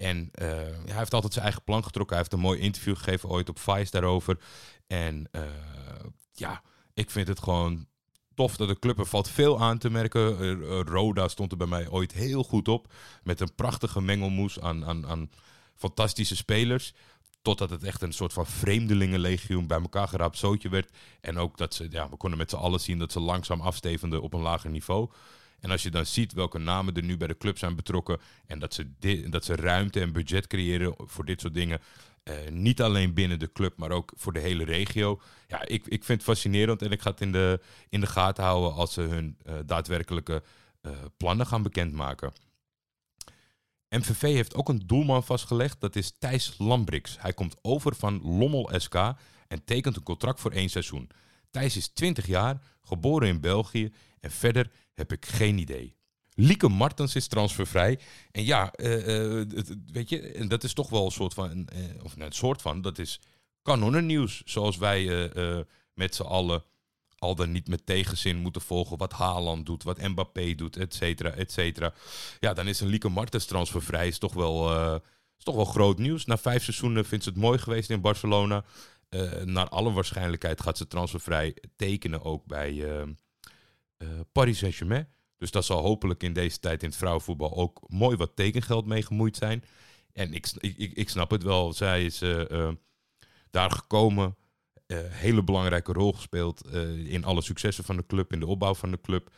En 0.00 0.28
hij 0.32 0.96
heeft 0.96 1.14
altijd 1.14 1.32
zijn 1.32 1.44
eigen 1.44 1.64
plan 1.64 1.84
getrokken. 1.84 2.16
Hij 2.16 2.24
heeft 2.24 2.32
een 2.36 2.48
mooi 2.48 2.60
interview 2.60 2.96
gegeven 2.96 3.28
ooit 3.28 3.48
op 3.48 3.58
Vice 3.58 3.90
daarover. 3.90 4.38
En 4.86 5.30
ja, 6.32 6.62
ik 6.94 7.10
vind 7.10 7.28
het 7.28 7.40
gewoon 7.40 7.86
tof 8.34 8.56
dat 8.56 8.68
de 8.68 8.78
club 8.78 8.98
er 8.98 9.06
valt 9.06 9.28
veel 9.28 9.60
aan 9.60 9.78
te 9.78 9.90
merken. 9.90 10.54
Roda 10.84 11.28
stond 11.28 11.50
er 11.50 11.58
bij 11.58 11.66
mij 11.66 11.88
ooit 11.88 12.12
heel 12.12 12.44
goed 12.44 12.68
op. 12.68 12.92
Met 13.22 13.40
een 13.40 13.54
prachtige 13.54 14.00
mengelmoes 14.00 14.60
aan, 14.60 14.84
aan, 14.84 15.06
aan 15.06 15.30
fantastische 15.74 16.36
spelers. 16.36 16.94
Totdat 17.42 17.70
het 17.70 17.82
echt 17.84 18.02
een 18.02 18.12
soort 18.12 18.32
van 18.32 18.46
vreemdelingenlegioen 18.46 19.66
bij 19.66 19.80
elkaar 19.80 20.08
geraapt 20.08 20.38
zootje 20.38 20.68
werd. 20.68 20.90
En 21.20 21.38
ook 21.38 21.56
dat 21.56 21.74
ze, 21.74 21.86
ja, 21.90 22.08
we 22.08 22.16
konden 22.16 22.38
met 22.38 22.50
z'n 22.50 22.56
allen 22.56 22.80
zien 22.80 22.98
dat 22.98 23.12
ze 23.12 23.20
langzaam 23.20 23.60
afstevenden 23.60 24.22
op 24.22 24.34
een 24.34 24.40
lager 24.40 24.70
niveau. 24.70 25.10
En 25.60 25.70
als 25.70 25.82
je 25.82 25.90
dan 25.90 26.06
ziet 26.06 26.32
welke 26.32 26.58
namen 26.58 26.94
er 26.94 27.02
nu 27.02 27.16
bij 27.16 27.28
de 27.28 27.36
club 27.36 27.58
zijn 27.58 27.76
betrokken. 27.76 28.20
En 28.46 28.58
dat 28.58 28.74
ze, 28.74 29.26
dat 29.30 29.44
ze 29.44 29.54
ruimte 29.54 30.00
en 30.00 30.12
budget 30.12 30.46
creëren 30.46 30.94
voor 30.98 31.24
dit 31.24 31.40
soort 31.40 31.54
dingen. 31.54 31.80
Uh, 32.24 32.34
niet 32.50 32.82
alleen 32.82 33.14
binnen 33.14 33.38
de 33.38 33.52
club, 33.52 33.76
maar 33.76 33.90
ook 33.90 34.12
voor 34.16 34.32
de 34.32 34.40
hele 34.40 34.64
regio. 34.64 35.20
Ja, 35.46 35.66
ik, 35.66 35.86
ik 35.86 36.04
vind 36.04 36.18
het 36.18 36.22
fascinerend 36.22 36.82
en 36.82 36.90
ik 36.90 37.00
ga 37.00 37.10
het 37.10 37.20
in 37.20 37.32
de, 37.32 37.60
in 37.88 38.00
de 38.00 38.06
gaten 38.06 38.44
houden 38.44 38.74
als 38.74 38.92
ze 38.92 39.00
hun 39.00 39.36
uh, 39.46 39.54
daadwerkelijke 39.66 40.42
uh, 40.82 40.92
plannen 41.16 41.46
gaan 41.46 41.62
bekendmaken. 41.62 42.32
MVV 43.88 44.20
heeft 44.20 44.54
ook 44.54 44.68
een 44.68 44.82
doelman 44.86 45.24
vastgelegd, 45.24 45.80
dat 45.80 45.96
is 45.96 46.12
Thijs 46.18 46.54
Lambrix. 46.58 47.16
Hij 47.20 47.32
komt 47.32 47.56
over 47.62 47.94
van 47.94 48.20
Lommel 48.22 48.70
SK 48.76 48.94
en 49.48 49.64
tekent 49.64 49.96
een 49.96 50.02
contract 50.02 50.40
voor 50.40 50.52
één 50.52 50.68
seizoen. 50.68 51.10
Thijs 51.50 51.76
is 51.76 51.88
20 51.88 52.26
jaar, 52.26 52.60
geboren 52.82 53.28
in 53.28 53.40
België 53.40 53.92
en 54.20 54.30
verder 54.30 54.70
heb 55.00 55.12
ik 55.12 55.26
geen 55.26 55.58
idee. 55.58 55.96
Lieke 56.34 56.68
Martens 56.68 57.14
is 57.14 57.26
transfervrij. 57.26 57.98
En 58.30 58.44
ja, 58.44 58.72
uh, 58.76 59.06
uh, 59.06 59.46
weet 59.92 60.08
je, 60.08 60.20
en 60.20 60.48
dat 60.48 60.64
is 60.64 60.72
toch 60.72 60.90
wel 60.90 61.04
een 61.04 61.10
soort 61.10 61.34
van, 61.34 61.50
uh, 61.50 62.04
of 62.04 62.16
nou, 62.16 62.26
een 62.26 62.36
soort 62.36 62.62
van, 62.62 62.80
dat 62.80 62.98
is 62.98 63.20
kanonnennieuws. 63.62 64.42
Zoals 64.44 64.76
wij 64.76 65.30
met 65.94 66.14
z'n 66.14 66.22
allen 66.22 66.64
al 67.18 67.34
dan 67.34 67.52
niet 67.52 67.68
met 67.68 67.86
tegenzin 67.86 68.36
moeten 68.36 68.62
volgen 68.62 68.96
wat 68.96 69.12
Haaland 69.12 69.66
doet, 69.66 69.82
wat 69.82 70.00
Mbappé 70.00 70.54
doet, 70.54 70.76
et 70.76 70.94
cetera, 70.94 71.30
et 71.30 71.52
cetera. 71.52 71.92
Ja, 72.40 72.52
dan 72.52 72.68
is 72.68 72.80
een 72.80 72.88
Lieke 72.88 73.08
Martens 73.08 73.44
transfervrij, 73.44 74.06
is 74.06 74.18
toch 74.18 74.34
wel, 74.34 74.74
is 75.38 75.44
toch 75.44 75.54
wel 75.54 75.64
groot 75.64 75.98
nieuws. 75.98 76.24
Na 76.24 76.38
vijf 76.38 76.62
seizoenen 76.62 77.04
vindt 77.04 77.24
ze 77.24 77.30
het 77.30 77.38
mooi 77.38 77.58
geweest 77.58 77.90
in 77.90 78.00
Barcelona. 78.00 78.64
naar 79.44 79.68
alle 79.68 79.92
waarschijnlijkheid 79.92 80.60
gaat 80.60 80.78
ze 80.78 80.86
transfervrij 80.86 81.56
tekenen 81.76 82.22
ook 82.22 82.46
bij 82.46 82.84
Paris 84.32 84.58
Saint-Germain. 84.58 85.08
Dus 85.38 85.50
dat 85.50 85.64
zal 85.64 85.82
hopelijk 85.82 86.22
in 86.22 86.32
deze 86.32 86.58
tijd 86.58 86.82
in 86.82 86.88
het 86.88 86.98
vrouwenvoetbal 86.98 87.56
ook 87.56 87.80
mooi 87.86 88.16
wat 88.16 88.36
tekengeld 88.36 88.86
mee 88.86 89.02
gemoeid 89.02 89.36
zijn. 89.36 89.64
En 90.12 90.32
ik, 90.34 90.46
ik, 90.58 90.92
ik 90.92 91.08
snap 91.08 91.30
het 91.30 91.42
wel. 91.42 91.72
Zij 91.72 92.04
is 92.04 92.22
uh, 92.22 92.44
uh, 92.50 92.68
daar 93.50 93.70
gekomen. 93.70 94.36
Uh, 94.86 94.98
hele 95.08 95.44
belangrijke 95.44 95.92
rol 95.92 96.12
gespeeld 96.12 96.66
in 97.04 97.24
alle 97.24 97.42
successen 97.42 97.84
van 97.84 97.96
de 97.96 98.06
club, 98.06 98.32
in 98.32 98.40
de 98.40 98.46
opbouw 98.46 98.74
van 98.74 98.90
de 98.90 99.00
club. 99.00 99.30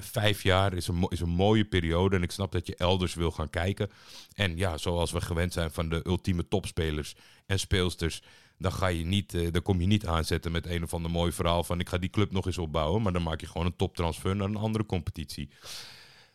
vijf 0.00 0.42
jaar 0.42 0.72
is 0.72 0.88
een, 0.88 1.06
is 1.08 1.20
een 1.20 1.28
mooie 1.28 1.64
periode 1.64 2.16
en 2.16 2.22
ik 2.22 2.30
snap 2.30 2.52
dat 2.52 2.66
je 2.66 2.76
elders 2.76 3.14
wil 3.14 3.30
gaan 3.30 3.50
kijken. 3.50 3.90
En 4.34 4.56
ja, 4.56 4.78
zoals 4.78 5.10
we 5.10 5.20
gewend 5.20 5.52
zijn 5.52 5.70
van 5.70 5.88
de 5.88 6.00
ultieme 6.06 6.48
topspelers 6.48 7.14
en 7.46 7.58
speelsters, 7.58 8.22
dan, 8.60 8.72
ga 8.72 8.86
je 8.86 9.04
niet, 9.04 9.34
uh, 9.34 9.52
dan 9.52 9.62
kom 9.62 9.80
je 9.80 9.86
niet 9.86 10.06
aanzetten 10.06 10.52
met 10.52 10.66
een 10.66 10.82
of 10.82 10.94
ander 10.94 11.10
mooi 11.10 11.32
verhaal 11.32 11.64
van 11.64 11.80
ik 11.80 11.88
ga 11.88 11.98
die 11.98 12.10
club 12.10 12.32
nog 12.32 12.46
eens 12.46 12.58
opbouwen. 12.58 13.02
Maar 13.02 13.12
dan 13.12 13.22
maak 13.22 13.40
je 13.40 13.46
gewoon 13.46 13.66
een 13.66 13.76
toptransfer 13.76 14.36
naar 14.36 14.48
een 14.48 14.56
andere 14.56 14.86
competitie. 14.86 15.50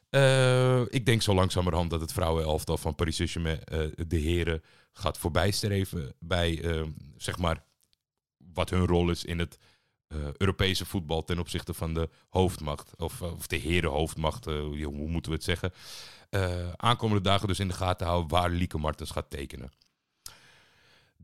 Uh, 0.10 0.82
ik 0.82 1.06
denk 1.06 1.22
zo 1.22 1.34
langzamerhand 1.34 1.90
dat 1.90 2.02
het 2.02 2.14
vrouwenelftal 2.14 2.78
van 2.78 2.96
Paris 2.96 3.16
Saint-Germain 3.16 3.60
uh, 3.72 3.88
de 4.08 4.18
heren 4.18 4.64
gaat 4.94 5.18
voorbijstreven 5.18 6.14
bij 6.20 6.62
zeg 7.18 7.38
maar 7.38 7.64
wat 8.54 8.70
hun 8.70 8.86
rol 8.86 9.10
is 9.10 9.26
in 9.26 9.40
het 9.40 9.58
Europese 10.38 10.86
voetbal 10.86 11.24
ten 11.24 11.40
opzichte 11.40 11.74
van 11.74 11.94
de 11.94 12.10
hoofdmacht. 12.30 12.96
Of, 12.98 13.22
of 13.22 13.48
de 13.48 13.56
herenhoofdmacht, 13.56 14.46
hoe 14.46 15.08
moeten 15.08 15.32
we 15.32 15.38
het 15.38 15.44
zeggen. 15.44 15.74
aankomende 16.76 17.24
dagen 17.24 17.48
dus 17.48 17.60
in 17.60 17.68
de 17.68 17.74
gaten 17.74 18.08
houden 18.08 18.30
waar 18.30 18.50
Lieke 18.50 18.78
Martens 18.78 19.12
gaat 19.12 19.30
tekenen. 19.30 19.72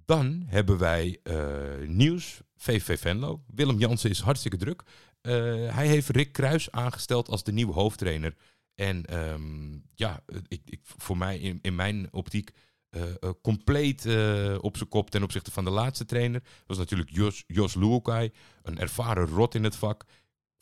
Dan 0.06 0.44
hebben 0.46 0.78
wij 0.78 1.20
uh, 1.24 1.88
nieuws. 1.88 2.42
VV 2.56 3.00
Venlo. 3.00 3.44
Willem 3.48 3.78
Jansen 3.78 4.10
is 4.10 4.20
hartstikke 4.20 4.58
druk. 4.58 4.84
Uh, 5.22 5.34
hij 5.76 5.88
heeft 5.88 6.10
Rick 6.10 6.32
Kruis 6.32 6.72
aangesteld 6.72 7.30
als 7.30 7.44
de 7.44 7.52
nieuwe 7.52 7.74
hoofdtrainer. 7.74 8.36
En 8.76 9.18
um, 9.18 9.84
ja, 9.96 10.24
ik, 10.48 10.62
ik, 10.66 10.80
voor 10.84 11.18
mij 11.18 11.40
in, 11.40 11.60
in 11.62 11.76
mijn 11.76 12.08
optiek 12.12 12.52
uh, 12.90 13.04
compleet 13.42 14.06
op 14.60 14.78
zijn 14.78 14.90
kop 14.90 15.10
ten 15.10 15.24
opzichte 15.24 15.52
van 15.52 15.64
de 15.64 15.70
laatste 15.70 16.06
trainer. 16.06 16.40
Dat 16.42 16.64
was 16.66 16.78
natuurlijk 16.78 17.10
Jos, 17.10 17.44
Jos 17.48 17.76
een 17.76 18.78
ervaren 18.78 19.28
rot 19.28 19.56
in 19.56 19.64
het 19.64 19.76
vak. 19.76 20.06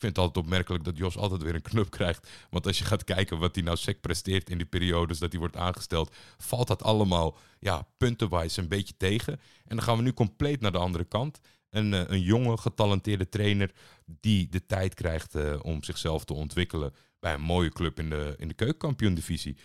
Ik 0.00 0.06
vind 0.06 0.16
het 0.16 0.26
altijd 0.26 0.44
opmerkelijk 0.44 0.84
dat 0.84 0.96
Jos 0.96 1.16
altijd 1.16 1.42
weer 1.42 1.54
een 1.54 1.62
knup 1.62 1.90
krijgt. 1.90 2.28
Want 2.50 2.66
als 2.66 2.78
je 2.78 2.84
gaat 2.84 3.04
kijken 3.04 3.38
wat 3.38 3.54
hij 3.54 3.64
nou 3.64 3.76
sec 3.76 4.00
presteert 4.00 4.50
in 4.50 4.56
die 4.56 4.66
periodes 4.66 5.18
dat 5.18 5.30
hij 5.30 5.40
wordt 5.40 5.56
aangesteld, 5.56 6.14
valt 6.38 6.68
dat 6.68 6.82
allemaal 6.82 7.38
ja, 7.58 7.86
puntenwijs 7.96 8.56
een 8.56 8.68
beetje 8.68 8.96
tegen. 8.96 9.32
En 9.64 9.76
dan 9.76 9.82
gaan 9.82 9.96
we 9.96 10.02
nu 10.02 10.12
compleet 10.12 10.60
naar 10.60 10.72
de 10.72 10.78
andere 10.78 11.04
kant. 11.04 11.40
Een, 11.70 12.12
een 12.12 12.20
jonge, 12.20 12.56
getalenteerde 12.56 13.28
trainer 13.28 13.72
die 14.04 14.48
de 14.48 14.66
tijd 14.66 14.94
krijgt 14.94 15.60
om 15.62 15.82
zichzelf 15.82 16.24
te 16.24 16.34
ontwikkelen 16.34 16.94
bij 17.18 17.34
een 17.34 17.40
mooie 17.40 17.70
club 17.70 17.98
in 17.98 18.10
de, 18.10 18.34
in 18.38 18.48
de 18.48 18.54
keukenkampioen-divisie. 18.54 19.56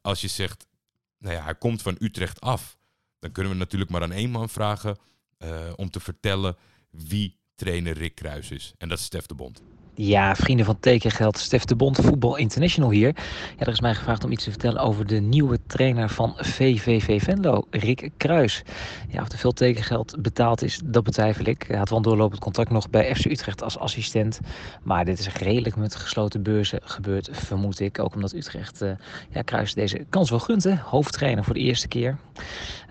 Als 0.00 0.20
je 0.20 0.28
zegt, 0.28 0.66
nou 1.18 1.34
ja, 1.34 1.42
hij 1.42 1.54
komt 1.54 1.82
van 1.82 1.96
Utrecht 1.98 2.40
af, 2.40 2.78
dan 3.18 3.32
kunnen 3.32 3.52
we 3.52 3.58
natuurlijk 3.58 3.90
maar 3.90 4.02
aan 4.02 4.12
één 4.12 4.30
man 4.30 4.48
vragen 4.48 4.96
uh, 5.38 5.72
om 5.76 5.90
te 5.90 6.00
vertellen 6.00 6.56
wie 6.90 7.36
trainer 7.54 7.98
Rick 7.98 8.14
Kruis 8.14 8.50
is. 8.50 8.74
En 8.78 8.88
dat 8.88 8.98
is 8.98 9.04
Stef 9.04 9.26
de 9.26 9.34
Bond. 9.34 9.62
Ja, 10.00 10.34
vrienden 10.36 10.66
van 10.66 10.80
Tekengeld, 10.80 11.38
Stef 11.38 11.64
de 11.64 11.76
Bond, 11.76 11.98
Voetbal 12.00 12.36
International 12.36 12.90
hier. 12.90 13.14
Ja, 13.56 13.66
er 13.66 13.68
is 13.68 13.80
mij 13.80 13.94
gevraagd 13.94 14.24
om 14.24 14.30
iets 14.32 14.44
te 14.44 14.50
vertellen 14.50 14.80
over 14.80 15.06
de 15.06 15.20
nieuwe 15.20 15.58
trainer 15.66 16.08
van 16.08 16.34
VVV 16.36 17.22
Venlo, 17.22 17.66
Rick 17.70 18.10
Kruis. 18.16 18.62
Ja, 19.08 19.22
of 19.22 19.32
er 19.32 19.38
veel 19.38 19.52
tekengeld 19.52 20.22
betaald 20.22 20.62
is, 20.62 20.80
dat 20.84 21.04
betwijfel 21.04 21.44
ik. 21.44 21.64
Hij 21.68 21.76
had 21.78 21.88
wel 21.88 22.00
doorlopend 22.00 22.40
contract 22.40 22.70
nog 22.70 22.90
bij 22.90 23.14
FC 23.14 23.24
Utrecht 23.24 23.62
als 23.62 23.78
assistent. 23.78 24.40
Maar 24.82 25.04
dit 25.04 25.18
is 25.18 25.32
redelijk 25.32 25.76
met 25.76 25.96
gesloten 25.96 26.42
beurzen 26.42 26.80
gebeurd, 26.82 27.28
vermoed 27.32 27.80
ik. 27.80 27.98
Ook 27.98 28.14
omdat 28.14 28.32
Utrecht 28.32 28.82
uh, 28.82 28.90
ja, 29.30 29.42
Kruis 29.42 29.74
deze 29.74 30.06
kans 30.08 30.30
wel 30.30 30.38
gunt, 30.38 30.64
hoofdtrainer 30.64 31.44
voor 31.44 31.54
de 31.54 31.60
eerste 31.60 31.88
keer. 31.88 32.18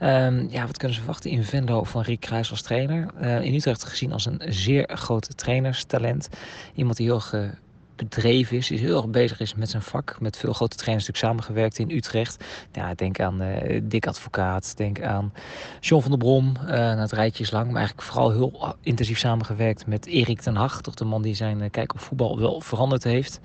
Um, 0.03 0.47
ja, 0.49 0.65
wat 0.65 0.77
kunnen 0.77 0.95
ze 0.97 1.03
verwachten 1.03 1.31
in 1.31 1.43
Venlo 1.43 1.83
van 1.83 2.01
Rick 2.01 2.19
Kruis 2.19 2.51
als 2.51 2.61
trainer? 2.61 3.07
Uh, 3.21 3.41
in 3.41 3.53
Utrecht 3.53 3.83
gezien 3.83 4.13
als 4.13 4.25
een 4.25 4.41
zeer 4.45 4.89
groot 4.93 5.37
trainerstalent. 5.37 6.29
Iemand 6.75 6.96
die 6.97 7.05
heel 7.05 7.15
erg 7.15 7.55
bedreven 7.97 8.57
is, 8.57 8.69
heel 8.69 8.97
erg 8.97 9.07
bezig 9.07 9.39
is 9.39 9.55
met 9.55 9.69
zijn 9.69 9.81
vak. 9.81 10.17
Met 10.19 10.37
veel 10.37 10.53
grote 10.53 10.75
trainers 10.75 11.07
natuurlijk 11.07 11.33
samengewerkt 11.33 11.79
in 11.79 11.97
Utrecht. 11.97 12.43
Ja, 12.71 12.93
denk 12.93 13.19
aan 13.19 13.41
uh, 13.41 13.81
Dick 13.83 14.07
Advocaat, 14.07 14.77
denk 14.77 15.01
aan 15.01 15.33
John 15.79 16.01
van 16.01 16.11
der 16.11 16.19
Brom. 16.19 16.53
Uh, 16.65 16.99
het 16.99 17.11
rijtje 17.11 17.43
is 17.43 17.51
lang, 17.51 17.67
maar 17.67 17.75
eigenlijk 17.75 18.07
vooral 18.07 18.31
heel 18.31 18.75
intensief 18.81 19.17
samengewerkt 19.17 19.87
met 19.87 20.05
Erik 20.05 20.41
ten 20.41 20.55
Hag. 20.55 20.81
Toch 20.81 20.93
de 20.93 21.05
man 21.05 21.21
die 21.21 21.35
zijn 21.35 21.61
uh, 21.61 21.69
kijk 21.71 21.93
op 21.93 21.99
voetbal 21.99 22.39
wel 22.39 22.61
veranderd 22.61 23.03
heeft. 23.03 23.39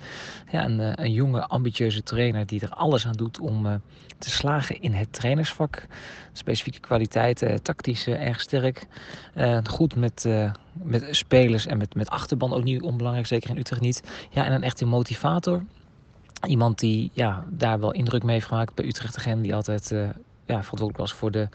Ja, 0.51 0.65
een, 0.65 1.01
een 1.03 1.11
jonge, 1.11 1.47
ambitieuze 1.47 2.03
trainer 2.03 2.45
die 2.45 2.61
er 2.61 2.69
alles 2.69 3.05
aan 3.07 3.13
doet 3.13 3.39
om 3.39 3.81
te 4.17 4.29
slagen 4.29 4.81
in 4.81 4.93
het 4.93 5.13
trainersvak. 5.13 5.85
Specifieke 6.33 6.79
kwaliteiten, 6.79 7.61
tactisch 7.61 8.07
erg 8.07 8.41
sterk. 8.41 8.85
goed 9.63 9.95
met 9.95 10.27
met 10.73 11.07
spelers 11.11 11.65
en 11.65 11.77
met, 11.77 11.95
met 11.95 12.09
achterban 12.09 12.53
ook 12.53 12.63
niet 12.63 12.81
onbelangrijk, 12.81 13.27
zeker 13.27 13.49
in 13.49 13.57
Utrecht 13.57 13.81
niet. 13.81 14.03
Ja, 14.29 14.45
en 14.45 14.53
een 14.53 14.63
echte 14.63 14.85
motivator. 14.85 15.63
Iemand 16.47 16.79
die 16.79 17.11
ja, 17.13 17.45
daar 17.49 17.79
wel 17.79 17.91
indruk 17.91 18.23
mee 18.23 18.33
heeft 18.33 18.47
gemaakt 18.47 18.75
bij 18.75 18.85
Utrecht 18.85 19.17
Gen, 19.17 19.41
die 19.41 19.55
altijd 19.55 19.91
uh, 19.91 19.99
ja, 20.45 20.63
verantwoordelijk 20.63 20.97
was 20.97 21.13
voor 21.13 21.31
de 21.31 21.47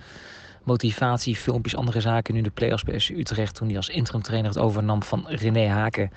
motivatie, 0.62 1.36
filmpjes, 1.36 1.76
andere 1.76 2.00
zaken. 2.00 2.34
Nu 2.34 2.40
de 2.40 2.50
play-offs 2.50 2.82
bij 2.82 3.02
Utrecht, 3.08 3.54
toen 3.54 3.66
hij 3.66 3.76
als 3.76 3.88
interim 3.88 4.22
trainer 4.22 4.50
het 4.50 4.58
overnam 4.58 5.02
van 5.02 5.24
René 5.28 5.66
Haken, 5.66 6.10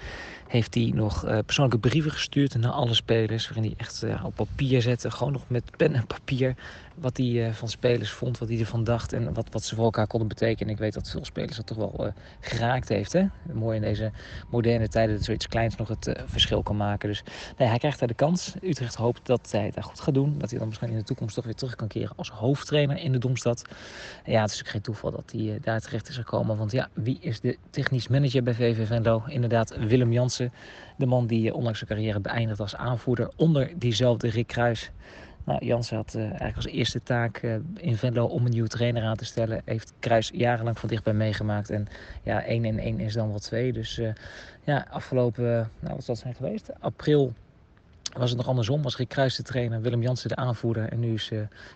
heeft 0.47 0.73
hij 0.73 0.91
nog 0.95 1.25
uh, 1.25 1.37
persoonlijke 1.45 1.87
brieven 1.87 2.11
gestuurd 2.11 2.57
naar 2.57 2.71
alle 2.71 2.93
spelers. 2.93 3.47
Waarin 3.49 3.63
hij 3.63 3.73
echt 3.77 4.03
uh, 4.03 4.25
op 4.25 4.35
papier 4.35 4.81
zette, 4.81 5.11
gewoon 5.11 5.33
nog 5.33 5.43
met 5.47 5.63
pen 5.77 5.93
en 5.93 6.07
papier, 6.07 6.55
wat 7.01 7.17
hij 7.17 7.27
uh, 7.27 7.53
van 7.53 7.67
spelers 7.67 8.11
vond, 8.11 8.37
wat 8.37 8.49
hij 8.49 8.59
ervan 8.59 8.83
dacht 8.83 9.13
en 9.13 9.33
wat, 9.33 9.47
wat 9.51 9.63
ze 9.63 9.75
voor 9.75 9.83
elkaar 9.83 10.07
konden 10.07 10.27
betekenen. 10.27 10.73
Ik 10.73 10.79
weet 10.79 10.93
dat 10.93 11.09
veel 11.09 11.25
spelers 11.25 11.55
dat 11.55 11.67
toch 11.67 11.77
wel 11.77 12.13
geraakt 12.39 12.89
heeft. 12.89 13.13
Hè? 13.13 13.25
Mooi 13.53 13.75
in 13.75 13.81
deze 13.81 14.11
moderne 14.49 14.87
tijden 14.87 15.15
dat 15.15 15.25
zoiets 15.25 15.47
kleins 15.47 15.75
nog 15.75 15.87
het 15.87 16.21
verschil 16.25 16.63
kan 16.63 16.77
maken. 16.77 17.09
Dus 17.09 17.23
nee, 17.57 17.67
hij 17.67 17.77
krijgt 17.77 17.99
daar 17.99 18.07
de 18.07 18.13
kans. 18.13 18.53
Utrecht 18.61 18.95
hoopt 18.95 19.25
dat 19.25 19.51
hij 19.51 19.65
het 19.65 19.73
daar 19.73 19.83
goed 19.83 19.99
gaat 19.99 20.13
doen. 20.13 20.37
Dat 20.37 20.49
hij 20.49 20.59
dan 20.59 20.67
misschien 20.67 20.89
in 20.89 20.97
de 20.97 21.03
toekomst 21.03 21.35
toch 21.35 21.45
weer 21.45 21.55
terug 21.55 21.75
kan 21.75 21.87
keren 21.87 22.15
als 22.15 22.29
hoofdtrainer 22.29 22.97
in 22.97 23.11
de 23.11 23.17
Domstad. 23.17 23.61
Ja, 24.25 24.41
het 24.41 24.51
is 24.51 24.57
natuurlijk 24.57 24.69
geen 24.69 24.81
toeval 24.81 25.11
dat 25.11 25.31
hij 25.31 25.59
daar 25.61 25.81
terecht 25.81 26.09
is 26.09 26.15
gekomen. 26.15 26.57
Want 26.57 26.71
ja, 26.71 26.89
wie 26.93 27.17
is 27.21 27.39
de 27.39 27.57
technisch 27.69 28.07
manager 28.07 28.43
bij 28.43 28.53
VV 28.53 28.87
Venlo? 28.87 29.23
Inderdaad, 29.27 29.77
Willem 29.77 30.11
Jansen. 30.11 30.53
De 30.97 31.05
man 31.05 31.27
die 31.27 31.53
onlangs 31.53 31.77
zijn 31.77 31.89
carrière 31.89 32.19
beëindigd 32.19 32.59
als 32.59 32.75
aanvoerder 32.75 33.31
onder 33.35 33.71
diezelfde 33.75 34.29
Rick 34.29 34.47
Kruis. 34.47 34.91
Nou, 35.45 35.65
Jansen 35.65 35.95
had 35.95 36.13
uh, 36.15 36.23
eigenlijk 36.23 36.55
als 36.55 36.65
eerste 36.65 37.03
taak 37.03 37.41
uh, 37.41 37.55
in 37.75 37.97
Venlo 37.97 38.25
om 38.25 38.45
een 38.45 38.51
nieuwe 38.51 38.67
trainer 38.67 39.03
aan 39.03 39.15
te 39.15 39.25
stellen. 39.25 39.61
Heeft 39.65 39.93
Kruis 39.99 40.31
jarenlang 40.33 40.79
van 40.79 40.89
dichtbij 40.89 41.13
meegemaakt. 41.13 41.69
En 41.69 41.87
ja, 42.23 42.43
1 42.43 42.65
en 42.65 42.79
1 42.79 42.99
is 42.99 43.13
dan 43.13 43.29
wel 43.29 43.39
2. 43.39 43.73
Dus 43.73 43.97
uh, 43.97 44.13
ja, 44.63 44.87
afgelopen, 44.89 45.69
nou 45.79 45.95
wat 45.95 46.03
zal 46.03 46.15
zijn 46.15 46.35
geweest? 46.35 46.69
April 46.79 47.33
was 48.17 48.29
het 48.29 48.37
nog 48.37 48.47
andersom. 48.47 48.81
Was 48.81 48.97
Rick 48.97 49.09
Kruis 49.09 49.35
de 49.35 49.43
trainer, 49.43 49.81
Willem 49.81 50.01
Jansen 50.01 50.29
de 50.29 50.35
aanvoerder. 50.35 50.89
En 50.89 50.99
nu 50.99 51.13
is 51.13 51.31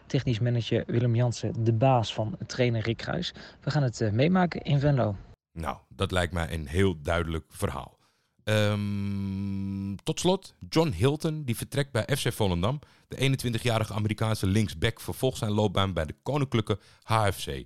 technisch 0.05 0.39
manager 0.39 0.84
Willem 0.88 1.15
Jansen 1.15 1.63
de 1.63 1.74
baas 1.74 2.13
van 2.13 2.38
trainer 2.45 2.81
Rick 2.81 2.98
Kruis. 2.98 3.34
We 3.62 3.72
gaan 3.72 3.84
het 3.84 4.10
meemaken 4.12 4.62
in 4.62 4.79
Venlo. 4.79 5.15
Nou, 5.51 5.77
dat 5.89 6.12
lijkt 6.12 6.34
mij 6.34 6.53
een 6.53 6.67
heel 6.67 7.01
duidelijk 7.01 7.45
verhaal. 7.50 7.98
Um, 8.47 9.95
tot 10.03 10.19
slot, 10.19 10.53
John 10.69 10.89
Hilton, 10.89 11.43
die 11.43 11.55
vertrekt 11.55 11.91
bij 11.91 12.07
FC 12.17 12.33
Volendam. 12.33 12.79
De 13.07 13.37
21-jarige 13.37 13.93
Amerikaanse 13.93 14.47
linksback 14.47 15.01
vervolgt 15.01 15.37
zijn 15.37 15.51
loopbaan 15.51 15.93
bij 15.93 16.05
de 16.05 16.15
Koninklijke 16.23 16.79
HFC. 17.03 17.63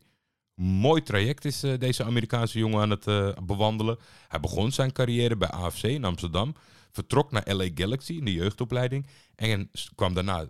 Mooi 0.55 1.03
traject 1.03 1.45
is 1.45 1.63
uh, 1.63 1.77
deze 1.77 2.03
Amerikaanse 2.03 2.59
jongen 2.59 2.81
aan 2.81 2.89
het 2.89 3.07
uh, 3.07 3.31
bewandelen. 3.43 3.97
Hij 4.27 4.39
begon 4.39 4.71
zijn 4.71 4.91
carrière 4.91 5.37
bij 5.37 5.49
AFC 5.49 5.83
in 5.83 6.03
Amsterdam, 6.03 6.53
vertrok 6.91 7.31
naar 7.31 7.55
LA 7.55 7.67
Galaxy 7.75 8.13
in 8.13 8.25
de 8.25 8.33
jeugdopleiding 8.33 9.07
en 9.35 9.69
kwam 9.95 10.13
daarna 10.13 10.49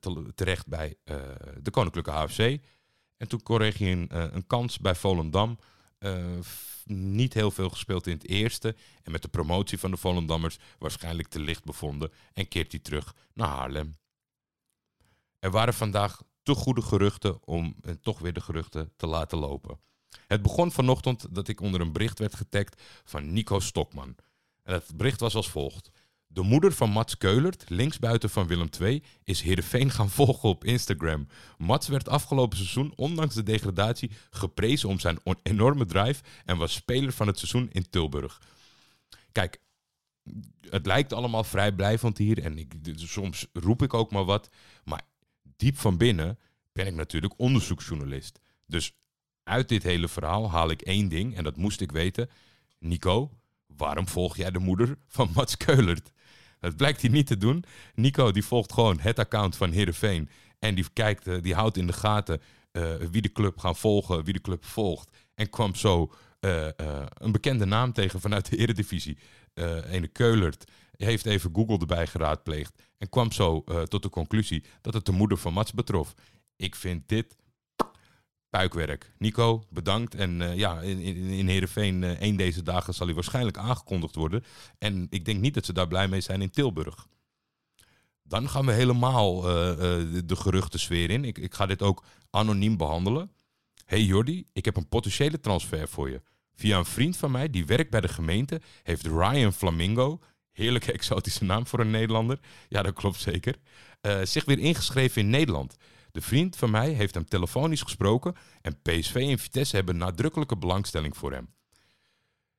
te, 0.00 0.32
terecht 0.34 0.66
bij 0.66 0.96
de 1.62 1.70
Koninklijke 1.70 2.10
HFC. 2.10 2.38
En 3.16 3.28
toen 3.28 3.42
kreeg 3.42 3.78
hij 3.78 3.92
een, 3.92 4.08
een 4.34 4.46
kans 4.46 4.78
bij 4.78 4.94
Volendam 4.94 5.58
niet 6.84 7.34
heel 7.34 7.50
veel 7.50 7.70
gespeeld 7.70 8.06
in 8.06 8.12
het 8.12 8.28
eerste. 8.28 8.76
En 9.02 9.12
met 9.12 9.22
de 9.22 9.28
promotie 9.28 9.78
van 9.78 9.90
de 9.90 9.96
Volendammers 9.96 10.58
waarschijnlijk 10.78 11.28
te 11.28 11.40
licht 11.40 11.64
bevonden. 11.64 12.12
En 12.32 12.48
keert 12.48 12.72
hij 12.72 12.80
terug 12.80 13.14
naar 13.32 13.48
Haarlem. 13.48 13.96
Er 15.38 15.50
waren 15.50 15.74
vandaag 15.74 16.22
te 16.42 16.54
goede 16.54 16.82
geruchten 16.82 17.46
om 17.46 17.76
en 17.80 18.00
toch 18.00 18.18
weer 18.18 18.32
de 18.32 18.40
geruchten 18.40 18.92
te 18.96 19.06
laten 19.06 19.38
lopen. 19.38 19.78
Het 20.26 20.42
begon 20.42 20.72
vanochtend 20.72 21.34
dat 21.34 21.48
ik 21.48 21.60
onder 21.60 21.80
een 21.80 21.92
bericht 21.92 22.18
werd 22.18 22.34
getagd 22.34 22.82
van 23.04 23.32
Nico 23.32 23.60
Stokman. 23.60 24.16
En 24.62 24.74
het 24.74 24.96
bericht 24.96 25.20
was 25.20 25.34
als 25.34 25.50
volgt. 25.50 25.90
De 26.34 26.42
moeder 26.42 26.72
van 26.72 26.90
Mats 26.90 27.16
Keulert, 27.16 27.64
linksbuiten 27.68 28.30
van 28.30 28.46
Willem 28.46 28.68
II, 28.80 29.02
is 29.24 29.40
Heerenveen 29.40 29.90
gaan 29.90 30.10
volgen 30.20 30.48
op 30.48 30.64
Instagram. 30.64 31.26
Mats 31.58 31.88
werd 31.88 32.08
afgelopen 32.08 32.56
seizoen, 32.56 32.92
ondanks 32.96 33.34
de 33.34 33.42
degradatie, 33.42 34.10
geprezen 34.30 34.88
om 34.88 34.98
zijn 34.98 35.18
enorme 35.42 35.86
drive 35.86 36.22
en 36.44 36.56
was 36.56 36.72
speler 36.72 37.12
van 37.12 37.26
het 37.26 37.38
seizoen 37.38 37.68
in 37.72 37.90
Tilburg. 37.90 38.40
Kijk, 39.32 39.60
het 40.70 40.86
lijkt 40.86 41.12
allemaal 41.12 41.44
vrijblijvend 41.44 42.18
hier 42.18 42.42
en 42.42 42.58
ik, 42.58 42.72
soms 42.94 43.46
roep 43.52 43.82
ik 43.82 43.94
ook 43.94 44.10
maar 44.10 44.24
wat. 44.24 44.48
Maar 44.84 45.02
diep 45.56 45.78
van 45.78 45.96
binnen 45.96 46.38
ben 46.72 46.86
ik 46.86 46.94
natuurlijk 46.94 47.34
onderzoeksjournalist. 47.36 48.40
Dus 48.66 48.92
uit 49.42 49.68
dit 49.68 49.82
hele 49.82 50.08
verhaal 50.08 50.50
haal 50.50 50.70
ik 50.70 50.82
één 50.82 51.08
ding 51.08 51.36
en 51.36 51.44
dat 51.44 51.56
moest 51.56 51.80
ik 51.80 51.92
weten. 51.92 52.30
Nico, 52.78 53.30
waarom 53.66 54.08
volg 54.08 54.36
jij 54.36 54.50
de 54.50 54.58
moeder 54.58 54.98
van 55.06 55.30
Mats 55.34 55.56
Keulert? 55.56 56.12
Dat 56.64 56.76
blijkt 56.76 57.00
hij 57.00 57.10
niet 57.10 57.26
te 57.26 57.36
doen. 57.36 57.64
Nico 57.94 58.30
die 58.30 58.44
volgt 58.44 58.72
gewoon 58.72 59.00
het 59.00 59.18
account 59.18 59.56
van 59.56 59.70
Heerenveen. 59.70 60.28
En 60.58 60.74
die, 60.74 60.84
kijkt, 60.92 61.26
eh, 61.26 61.42
die 61.42 61.54
houdt 61.54 61.76
in 61.76 61.86
de 61.86 61.92
gaten 61.92 62.40
uh, 62.72 62.94
wie 63.10 63.22
de 63.22 63.32
club 63.32 63.58
gaan 63.58 63.76
volgen, 63.76 64.24
wie 64.24 64.32
de 64.32 64.40
club 64.40 64.64
volgt. 64.64 65.08
En 65.34 65.50
kwam 65.50 65.74
zo 65.74 66.12
uh, 66.40 66.68
een 67.14 67.32
bekende 67.32 67.64
naam 67.64 67.92
tegen 67.92 68.20
vanuit 68.20 68.50
de 68.50 68.56
Eredivisie. 68.56 69.18
ene 69.90 70.08
Keulert 70.08 70.64
heeft 70.96 71.26
even 71.26 71.50
Google 71.54 71.78
erbij 71.78 72.06
geraadpleegd. 72.06 72.82
En 72.98 73.08
kwam 73.08 73.32
zo 73.32 73.64
tot 73.88 74.02
de 74.02 74.08
conclusie 74.08 74.64
dat 74.80 74.94
het 74.94 75.06
de 75.06 75.12
moeder 75.12 75.38
van 75.38 75.52
Mats 75.52 75.72
betrof. 75.72 76.14
Ik 76.56 76.74
vind 76.74 77.08
dit 77.08 77.36
puikwerk. 78.58 79.12
Nico, 79.18 79.64
bedankt. 79.68 80.14
En 80.14 80.40
uh, 80.40 80.56
ja, 80.56 80.80
in, 80.80 80.98
in, 80.98 81.16
in 81.16 81.48
Heerenveen, 81.48 82.02
uh, 82.02 82.10
één 82.10 82.36
deze 82.36 82.62
dagen 82.62 82.94
zal 82.94 83.06
hij 83.06 83.14
waarschijnlijk 83.14 83.56
aangekondigd 83.56 84.14
worden. 84.14 84.44
En 84.78 85.06
ik 85.10 85.24
denk 85.24 85.40
niet 85.40 85.54
dat 85.54 85.64
ze 85.64 85.72
daar 85.72 85.88
blij 85.88 86.08
mee 86.08 86.20
zijn 86.20 86.42
in 86.42 86.50
Tilburg. 86.50 87.06
Dan 88.22 88.48
gaan 88.48 88.66
we 88.66 88.72
helemaal 88.72 89.36
uh, 89.36 89.44
de 90.24 90.36
geruchtensfeer 90.36 91.10
in. 91.10 91.24
Ik, 91.24 91.38
ik 91.38 91.54
ga 91.54 91.66
dit 91.66 91.82
ook 91.82 92.04
anoniem 92.30 92.76
behandelen. 92.76 93.30
Hey 93.84 94.02
Jordi, 94.02 94.46
ik 94.52 94.64
heb 94.64 94.76
een 94.76 94.88
potentiële 94.88 95.40
transfer 95.40 95.88
voor 95.88 96.10
je. 96.10 96.22
Via 96.54 96.78
een 96.78 96.84
vriend 96.84 97.16
van 97.16 97.30
mij 97.30 97.50
die 97.50 97.66
werkt 97.66 97.90
bij 97.90 98.00
de 98.00 98.08
gemeente 98.08 98.60
heeft 98.82 99.06
Ryan 99.06 99.52
Flamingo, 99.52 100.20
heerlijke 100.52 100.92
exotische 100.98 101.44
naam 101.44 101.66
voor 101.66 101.80
een 101.80 101.90
Nederlander, 101.90 102.38
ja 102.68 102.82
dat 102.82 102.94
klopt 102.94 103.20
zeker, 103.20 103.54
zich 104.22 104.44
weer 104.44 104.58
ingeschreven 104.58 105.22
in 105.22 105.30
Nederland. 105.30 105.76
De 106.14 106.20
vriend 106.20 106.56
van 106.56 106.70
mij 106.70 106.90
heeft 106.90 107.14
hem 107.14 107.24
telefonisch 107.24 107.82
gesproken 107.82 108.34
en 108.62 108.78
PSV 108.82 109.14
en 109.14 109.38
Vitesse 109.38 109.76
hebben 109.76 109.96
nadrukkelijke 109.96 110.56
belangstelling 110.56 111.16
voor 111.16 111.32
hem. 111.32 111.48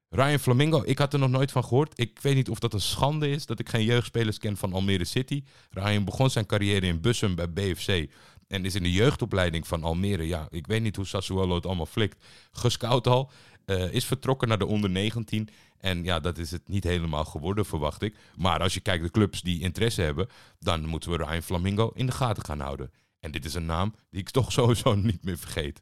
Ryan 0.09 0.39
Flamingo, 0.39 0.81
ik 0.85 0.97
had 0.97 1.13
er 1.13 1.19
nog 1.19 1.29
nooit 1.29 1.51
van 1.51 1.63
gehoord. 1.63 1.99
Ik 1.99 2.19
weet 2.21 2.35
niet 2.35 2.49
of 2.49 2.59
dat 2.59 2.73
een 2.73 2.81
schande 2.81 3.29
is 3.29 3.45
dat 3.45 3.59
ik 3.59 3.69
geen 3.69 3.83
jeugdspelers 3.83 4.37
ken 4.37 4.57
van 4.57 4.73
Almere 4.73 5.05
City. 5.05 5.43
Ryan 5.69 6.05
begon 6.05 6.29
zijn 6.29 6.45
carrière 6.45 6.85
in 6.85 7.01
Bussum 7.01 7.35
bij 7.35 7.53
BFC 7.53 8.11
en 8.47 8.65
is 8.65 8.75
in 8.75 8.83
de 8.83 8.91
jeugdopleiding 8.91 9.67
van 9.67 9.83
Almere. 9.83 10.27
Ja, 10.27 10.47
ik 10.49 10.67
weet 10.67 10.81
niet 10.81 10.95
hoe 10.95 11.05
Sassuolo 11.05 11.55
het 11.55 11.65
allemaal 11.65 11.85
flikt. 11.85 12.25
Gescout 12.51 13.07
al. 13.07 13.31
Uh, 13.65 13.93
is 13.93 14.05
vertrokken 14.05 14.47
naar 14.47 14.57
de 14.57 14.65
onder 14.65 14.89
19. 14.89 15.49
En 15.77 16.03
ja, 16.03 16.19
dat 16.19 16.37
is 16.37 16.51
het 16.51 16.67
niet 16.67 16.83
helemaal 16.83 17.25
geworden, 17.25 17.65
verwacht 17.65 18.01
ik. 18.01 18.15
Maar 18.35 18.59
als 18.59 18.73
je 18.73 18.79
kijkt 18.79 19.03
de 19.03 19.11
clubs 19.11 19.41
die 19.41 19.61
interesse 19.61 20.01
hebben, 20.01 20.27
dan 20.59 20.85
moeten 20.85 21.11
we 21.11 21.17
Ryan 21.17 21.41
Flamingo 21.41 21.91
in 21.93 22.05
de 22.05 22.11
gaten 22.11 22.45
gaan 22.45 22.59
houden. 22.59 22.91
En 23.25 23.31
dit 23.31 23.45
is 23.45 23.53
een 23.53 23.65
naam 23.65 23.93
die 24.09 24.19
ik 24.19 24.29
toch 24.29 24.51
sowieso 24.59 24.95
niet 24.95 25.23
meer 25.23 25.37
vergeet. 25.37 25.81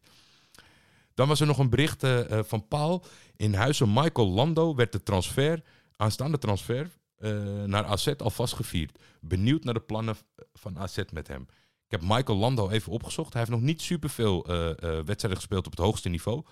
Dan 1.13 1.27
was 1.27 1.39
er 1.39 1.47
nog 1.47 1.57
een 1.57 1.69
bericht 1.69 2.03
uh, 2.03 2.21
van 2.43 2.67
Paul. 2.67 3.05
In 3.35 3.53
huizen 3.53 3.93
Michael 3.93 4.27
Lando 4.27 4.75
werd 4.75 4.91
de 4.91 5.03
transfer, 5.03 5.63
aanstaande 5.95 6.37
transfer, 6.37 6.89
uh, 7.19 7.63
naar 7.63 7.85
AZ 7.85 8.07
alvast 8.07 8.53
gevierd. 8.53 8.99
Benieuwd 9.21 9.63
naar 9.63 9.73
de 9.73 9.79
plannen 9.79 10.15
van 10.53 10.79
AZ 10.79 10.99
met 11.11 11.27
hem. 11.27 11.41
Ik 11.85 11.99
heb 11.99 12.01
Michael 12.01 12.37
Lando 12.37 12.69
even 12.69 12.91
opgezocht. 12.91 13.33
Hij 13.33 13.41
heeft 13.41 13.53
nog 13.53 13.63
niet 13.63 13.81
superveel 13.81 14.49
uh, 14.49 14.71
wedstrijden 14.79 15.35
gespeeld 15.35 15.65
op 15.65 15.71
het 15.71 15.85
hoogste 15.85 16.09
niveau. 16.09 16.43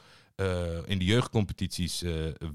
In 0.86 1.00
de 1.00 1.06
jeugdcompetities 1.06 2.04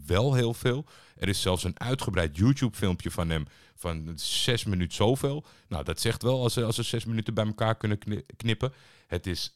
wel 0.07 0.35
heel 0.35 0.55
veel. 0.55 0.85
Er 1.17 1.29
is 1.29 1.41
zelfs 1.41 1.65
een 1.65 1.81
uitgebreid 1.81 2.37
YouTube-filmpje 2.37 3.11
van 3.11 3.29
hem 3.29 3.47
van 3.75 4.13
zes 4.15 4.65
minuten 4.65 4.97
zoveel. 4.97 5.45
Nou, 5.69 5.85
dat 5.85 6.01
zegt 6.01 6.23
wel 6.23 6.43
als 6.43 6.53
ze, 6.53 6.65
als 6.65 6.75
ze 6.75 6.83
zes 6.83 7.05
minuten 7.05 7.35
bij 7.35 7.47
elkaar 7.47 7.77
kunnen 7.77 7.99
knippen. 8.37 8.73
Het 9.07 9.27
is 9.27 9.55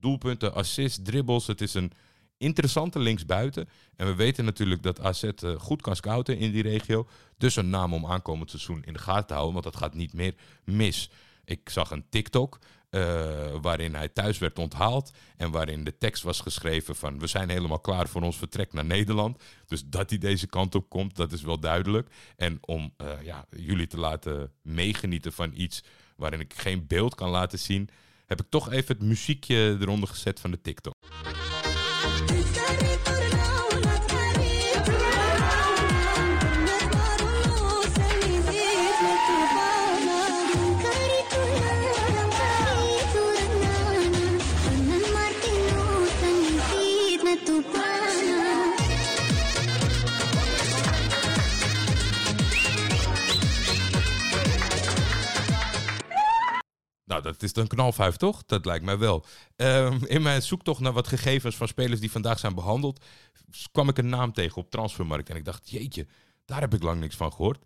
doelpunten, 0.00 0.54
assists, 0.54 0.98
dribbles. 1.02 1.46
Het 1.46 1.60
is 1.60 1.74
een 1.74 1.92
interessante 2.38 2.98
linksbuiten. 2.98 3.68
En 3.96 4.06
we 4.06 4.14
weten 4.14 4.44
natuurlijk 4.44 4.82
dat 4.82 5.00
AZ 5.00 5.22
uh, 5.22 5.58
goed 5.58 5.82
kan 5.82 5.96
scouten 5.96 6.38
in 6.38 6.52
die 6.52 6.62
regio. 6.62 7.08
Dus 7.38 7.56
een 7.56 7.70
naam 7.70 7.94
om 7.94 8.06
aankomend 8.06 8.50
seizoen 8.50 8.84
in 8.84 8.92
de 8.92 8.98
gaten 8.98 9.26
te 9.26 9.32
houden, 9.32 9.52
want 9.52 9.64
dat 9.64 9.76
gaat 9.76 9.94
niet 9.94 10.12
meer 10.12 10.34
mis. 10.64 11.10
Ik 11.44 11.68
zag 11.68 11.90
een 11.90 12.04
TikTok 12.08 12.58
uh, 12.90 13.00
waarin 13.60 13.94
hij 13.94 14.08
thuis 14.08 14.38
werd 14.38 14.58
onthaald 14.58 15.10
en 15.36 15.50
waarin 15.50 15.84
de 15.84 15.98
tekst 15.98 16.22
was 16.22 16.40
geschreven 16.40 16.96
van 16.96 17.18
we 17.18 17.26
zijn 17.26 17.48
helemaal 17.48 17.80
klaar 17.80 18.08
voor 18.08 18.22
ons 18.22 18.36
vertrek 18.38 18.72
naar 18.72 18.84
Nederland. 18.84 19.42
Dus 19.66 19.84
dat 19.86 20.10
hij 20.10 20.18
deze 20.18 20.46
kant 20.46 20.74
op 20.74 20.88
komt, 20.88 21.16
dat 21.16 21.32
is 21.32 21.42
wel 21.42 21.60
duidelijk. 21.60 22.08
En 22.36 22.58
om 22.60 22.94
uh, 22.98 23.08
ja, 23.22 23.46
jullie 23.50 23.86
te 23.86 23.98
laten 23.98 24.52
meegenieten 24.62 25.32
van 25.32 25.52
iets 25.54 25.84
waarin 26.16 26.40
ik 26.40 26.54
geen 26.54 26.86
beeld 26.86 27.14
kan 27.14 27.30
laten 27.30 27.58
zien, 27.58 27.88
heb 28.26 28.40
ik 28.40 28.46
toch 28.48 28.70
even 28.70 28.96
het 28.96 29.06
muziekje 29.06 29.76
eronder 29.80 30.08
gezet 30.08 30.40
van 30.40 30.50
de 30.50 30.60
TikTok. 30.60 30.94
Dat 57.40 57.50
is 57.56 57.62
een 57.62 57.68
knalvuif, 57.68 58.16
toch? 58.16 58.44
Dat 58.44 58.64
lijkt 58.64 58.84
mij 58.84 58.98
wel. 58.98 59.24
Um, 59.56 60.04
in 60.06 60.22
mijn 60.22 60.42
zoektocht 60.42 60.80
naar 60.80 60.92
wat 60.92 61.06
gegevens 61.06 61.56
van 61.56 61.68
spelers 61.68 62.00
die 62.00 62.10
vandaag 62.10 62.38
zijn 62.38 62.54
behandeld, 62.54 63.04
kwam 63.72 63.88
ik 63.88 63.98
een 63.98 64.08
naam 64.08 64.32
tegen 64.32 64.56
op 64.56 64.70
Transfermarkt. 64.70 65.30
En 65.30 65.36
ik 65.36 65.44
dacht, 65.44 65.70
jeetje, 65.70 66.06
daar 66.44 66.60
heb 66.60 66.74
ik 66.74 66.82
lang 66.82 67.00
niks 67.00 67.16
van 67.16 67.32
gehoord. 67.32 67.64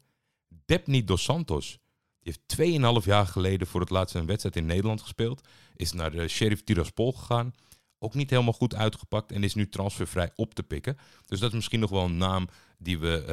Depni 0.65 1.05
Dos 1.05 1.23
Santos. 1.23 1.79
Die 2.21 2.35
heeft 2.47 3.03
2,5 3.03 3.07
jaar 3.07 3.27
geleden 3.27 3.67
voor 3.67 3.81
het 3.81 3.91
laatst 3.91 4.15
een 4.15 4.27
wedstrijd 4.27 4.57
in 4.57 4.67
Nederland 4.67 5.01
gespeeld. 5.01 5.49
Is 5.75 5.93
naar 5.93 6.11
de 6.11 6.29
Sheriff 6.29 6.63
Tiraspol 6.63 7.13
gegaan. 7.13 7.55
Ook 7.99 8.15
niet 8.15 8.31
helemaal 8.31 8.53
goed 8.53 8.75
uitgepakt 8.75 9.33
en 9.33 9.45
is 9.45 9.55
nu 9.55 9.69
transfervrij 9.69 10.31
op 10.35 10.55
te 10.55 10.63
pikken. 10.63 10.97
Dus 11.27 11.41
dat 11.41 11.49
is 11.49 11.55
misschien 11.55 11.81
nog 11.81 11.91
wel 11.91 12.05
een 12.05 12.17
naam 12.17 12.49
die 12.79 12.99
we 12.99 13.25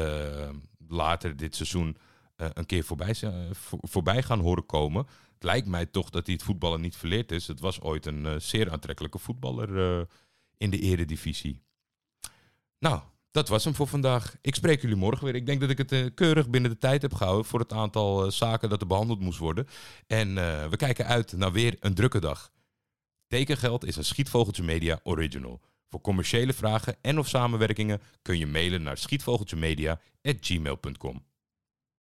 uh, 0.50 0.56
later 0.88 1.38
dit 1.38 1.56
seizoen 1.56 1.98
een 2.38 2.66
keer 2.66 2.84
voorbij, 2.84 3.16
uh, 3.24 3.34
voorbij 3.82 4.24
gaan 4.24 4.40
horen 4.40 4.66
komen 4.66 5.08
het 5.34 5.46
lijkt 5.46 5.68
mij 5.68 5.86
toch 5.86 6.10
dat 6.10 6.26
hij 6.26 6.36
het 6.36 6.44
voetballen 6.44 6.82
niet 6.82 6.96
verleerd 6.96 7.32
is. 7.32 7.48
Het 7.48 7.60
was 7.60 7.82
ooit 7.82 8.06
een 8.06 8.26
uh, 8.26 8.34
zeer 8.38 8.72
aantrekkelijke 8.72 9.18
voetballer 9.18 10.08
in 10.58 10.70
de 10.70 10.80
eredivisie. 10.80 11.62
Nou, 12.80 13.02
dat 13.32 13.48
was 13.48 13.64
hem 13.64 13.76
voor 13.76 13.88
vandaag. 13.88 14.36
Ik 14.42 14.56
spreek 14.56 14.82
jullie 14.82 14.96
morgen 14.96 15.26
weer. 15.26 15.36
Ik 15.36 15.46
denk 15.46 15.62
dat 15.62 15.70
ik 15.70 15.78
het 15.78 16.14
keurig 16.14 16.50
binnen 16.50 16.72
de 16.72 16.78
tijd 16.78 17.02
heb 17.02 17.14
gehouden 17.14 17.46
voor 17.46 17.60
het 17.60 17.74
aantal 17.74 18.32
zaken 18.32 18.70
dat 18.70 18.82
er 18.82 18.88
behandeld 18.88 19.20
moest 19.20 19.40
worden. 19.40 19.68
En 20.08 20.36
we 20.70 20.76
kijken 20.78 21.06
uit 21.06 21.32
naar 21.32 21.52
weer 21.52 21.76
een 21.80 21.94
drukke 21.94 22.20
dag. 22.20 22.52
Tekengeld 23.28 23.86
is 23.86 23.96
een 23.96 24.06
Schietvogeltje 24.06 24.64
Media 24.64 25.00
original. 25.04 25.62
Voor 25.90 26.02
commerciële 26.02 26.54
vragen 26.54 26.96
en 27.02 27.20
of 27.20 27.28
samenwerkingen 27.28 28.02
kun 28.22 28.38
je 28.38 28.48
mailen 28.48 28.84
naar 28.84 28.98
schietvogeltjemedia.gmail.com. 28.98 31.26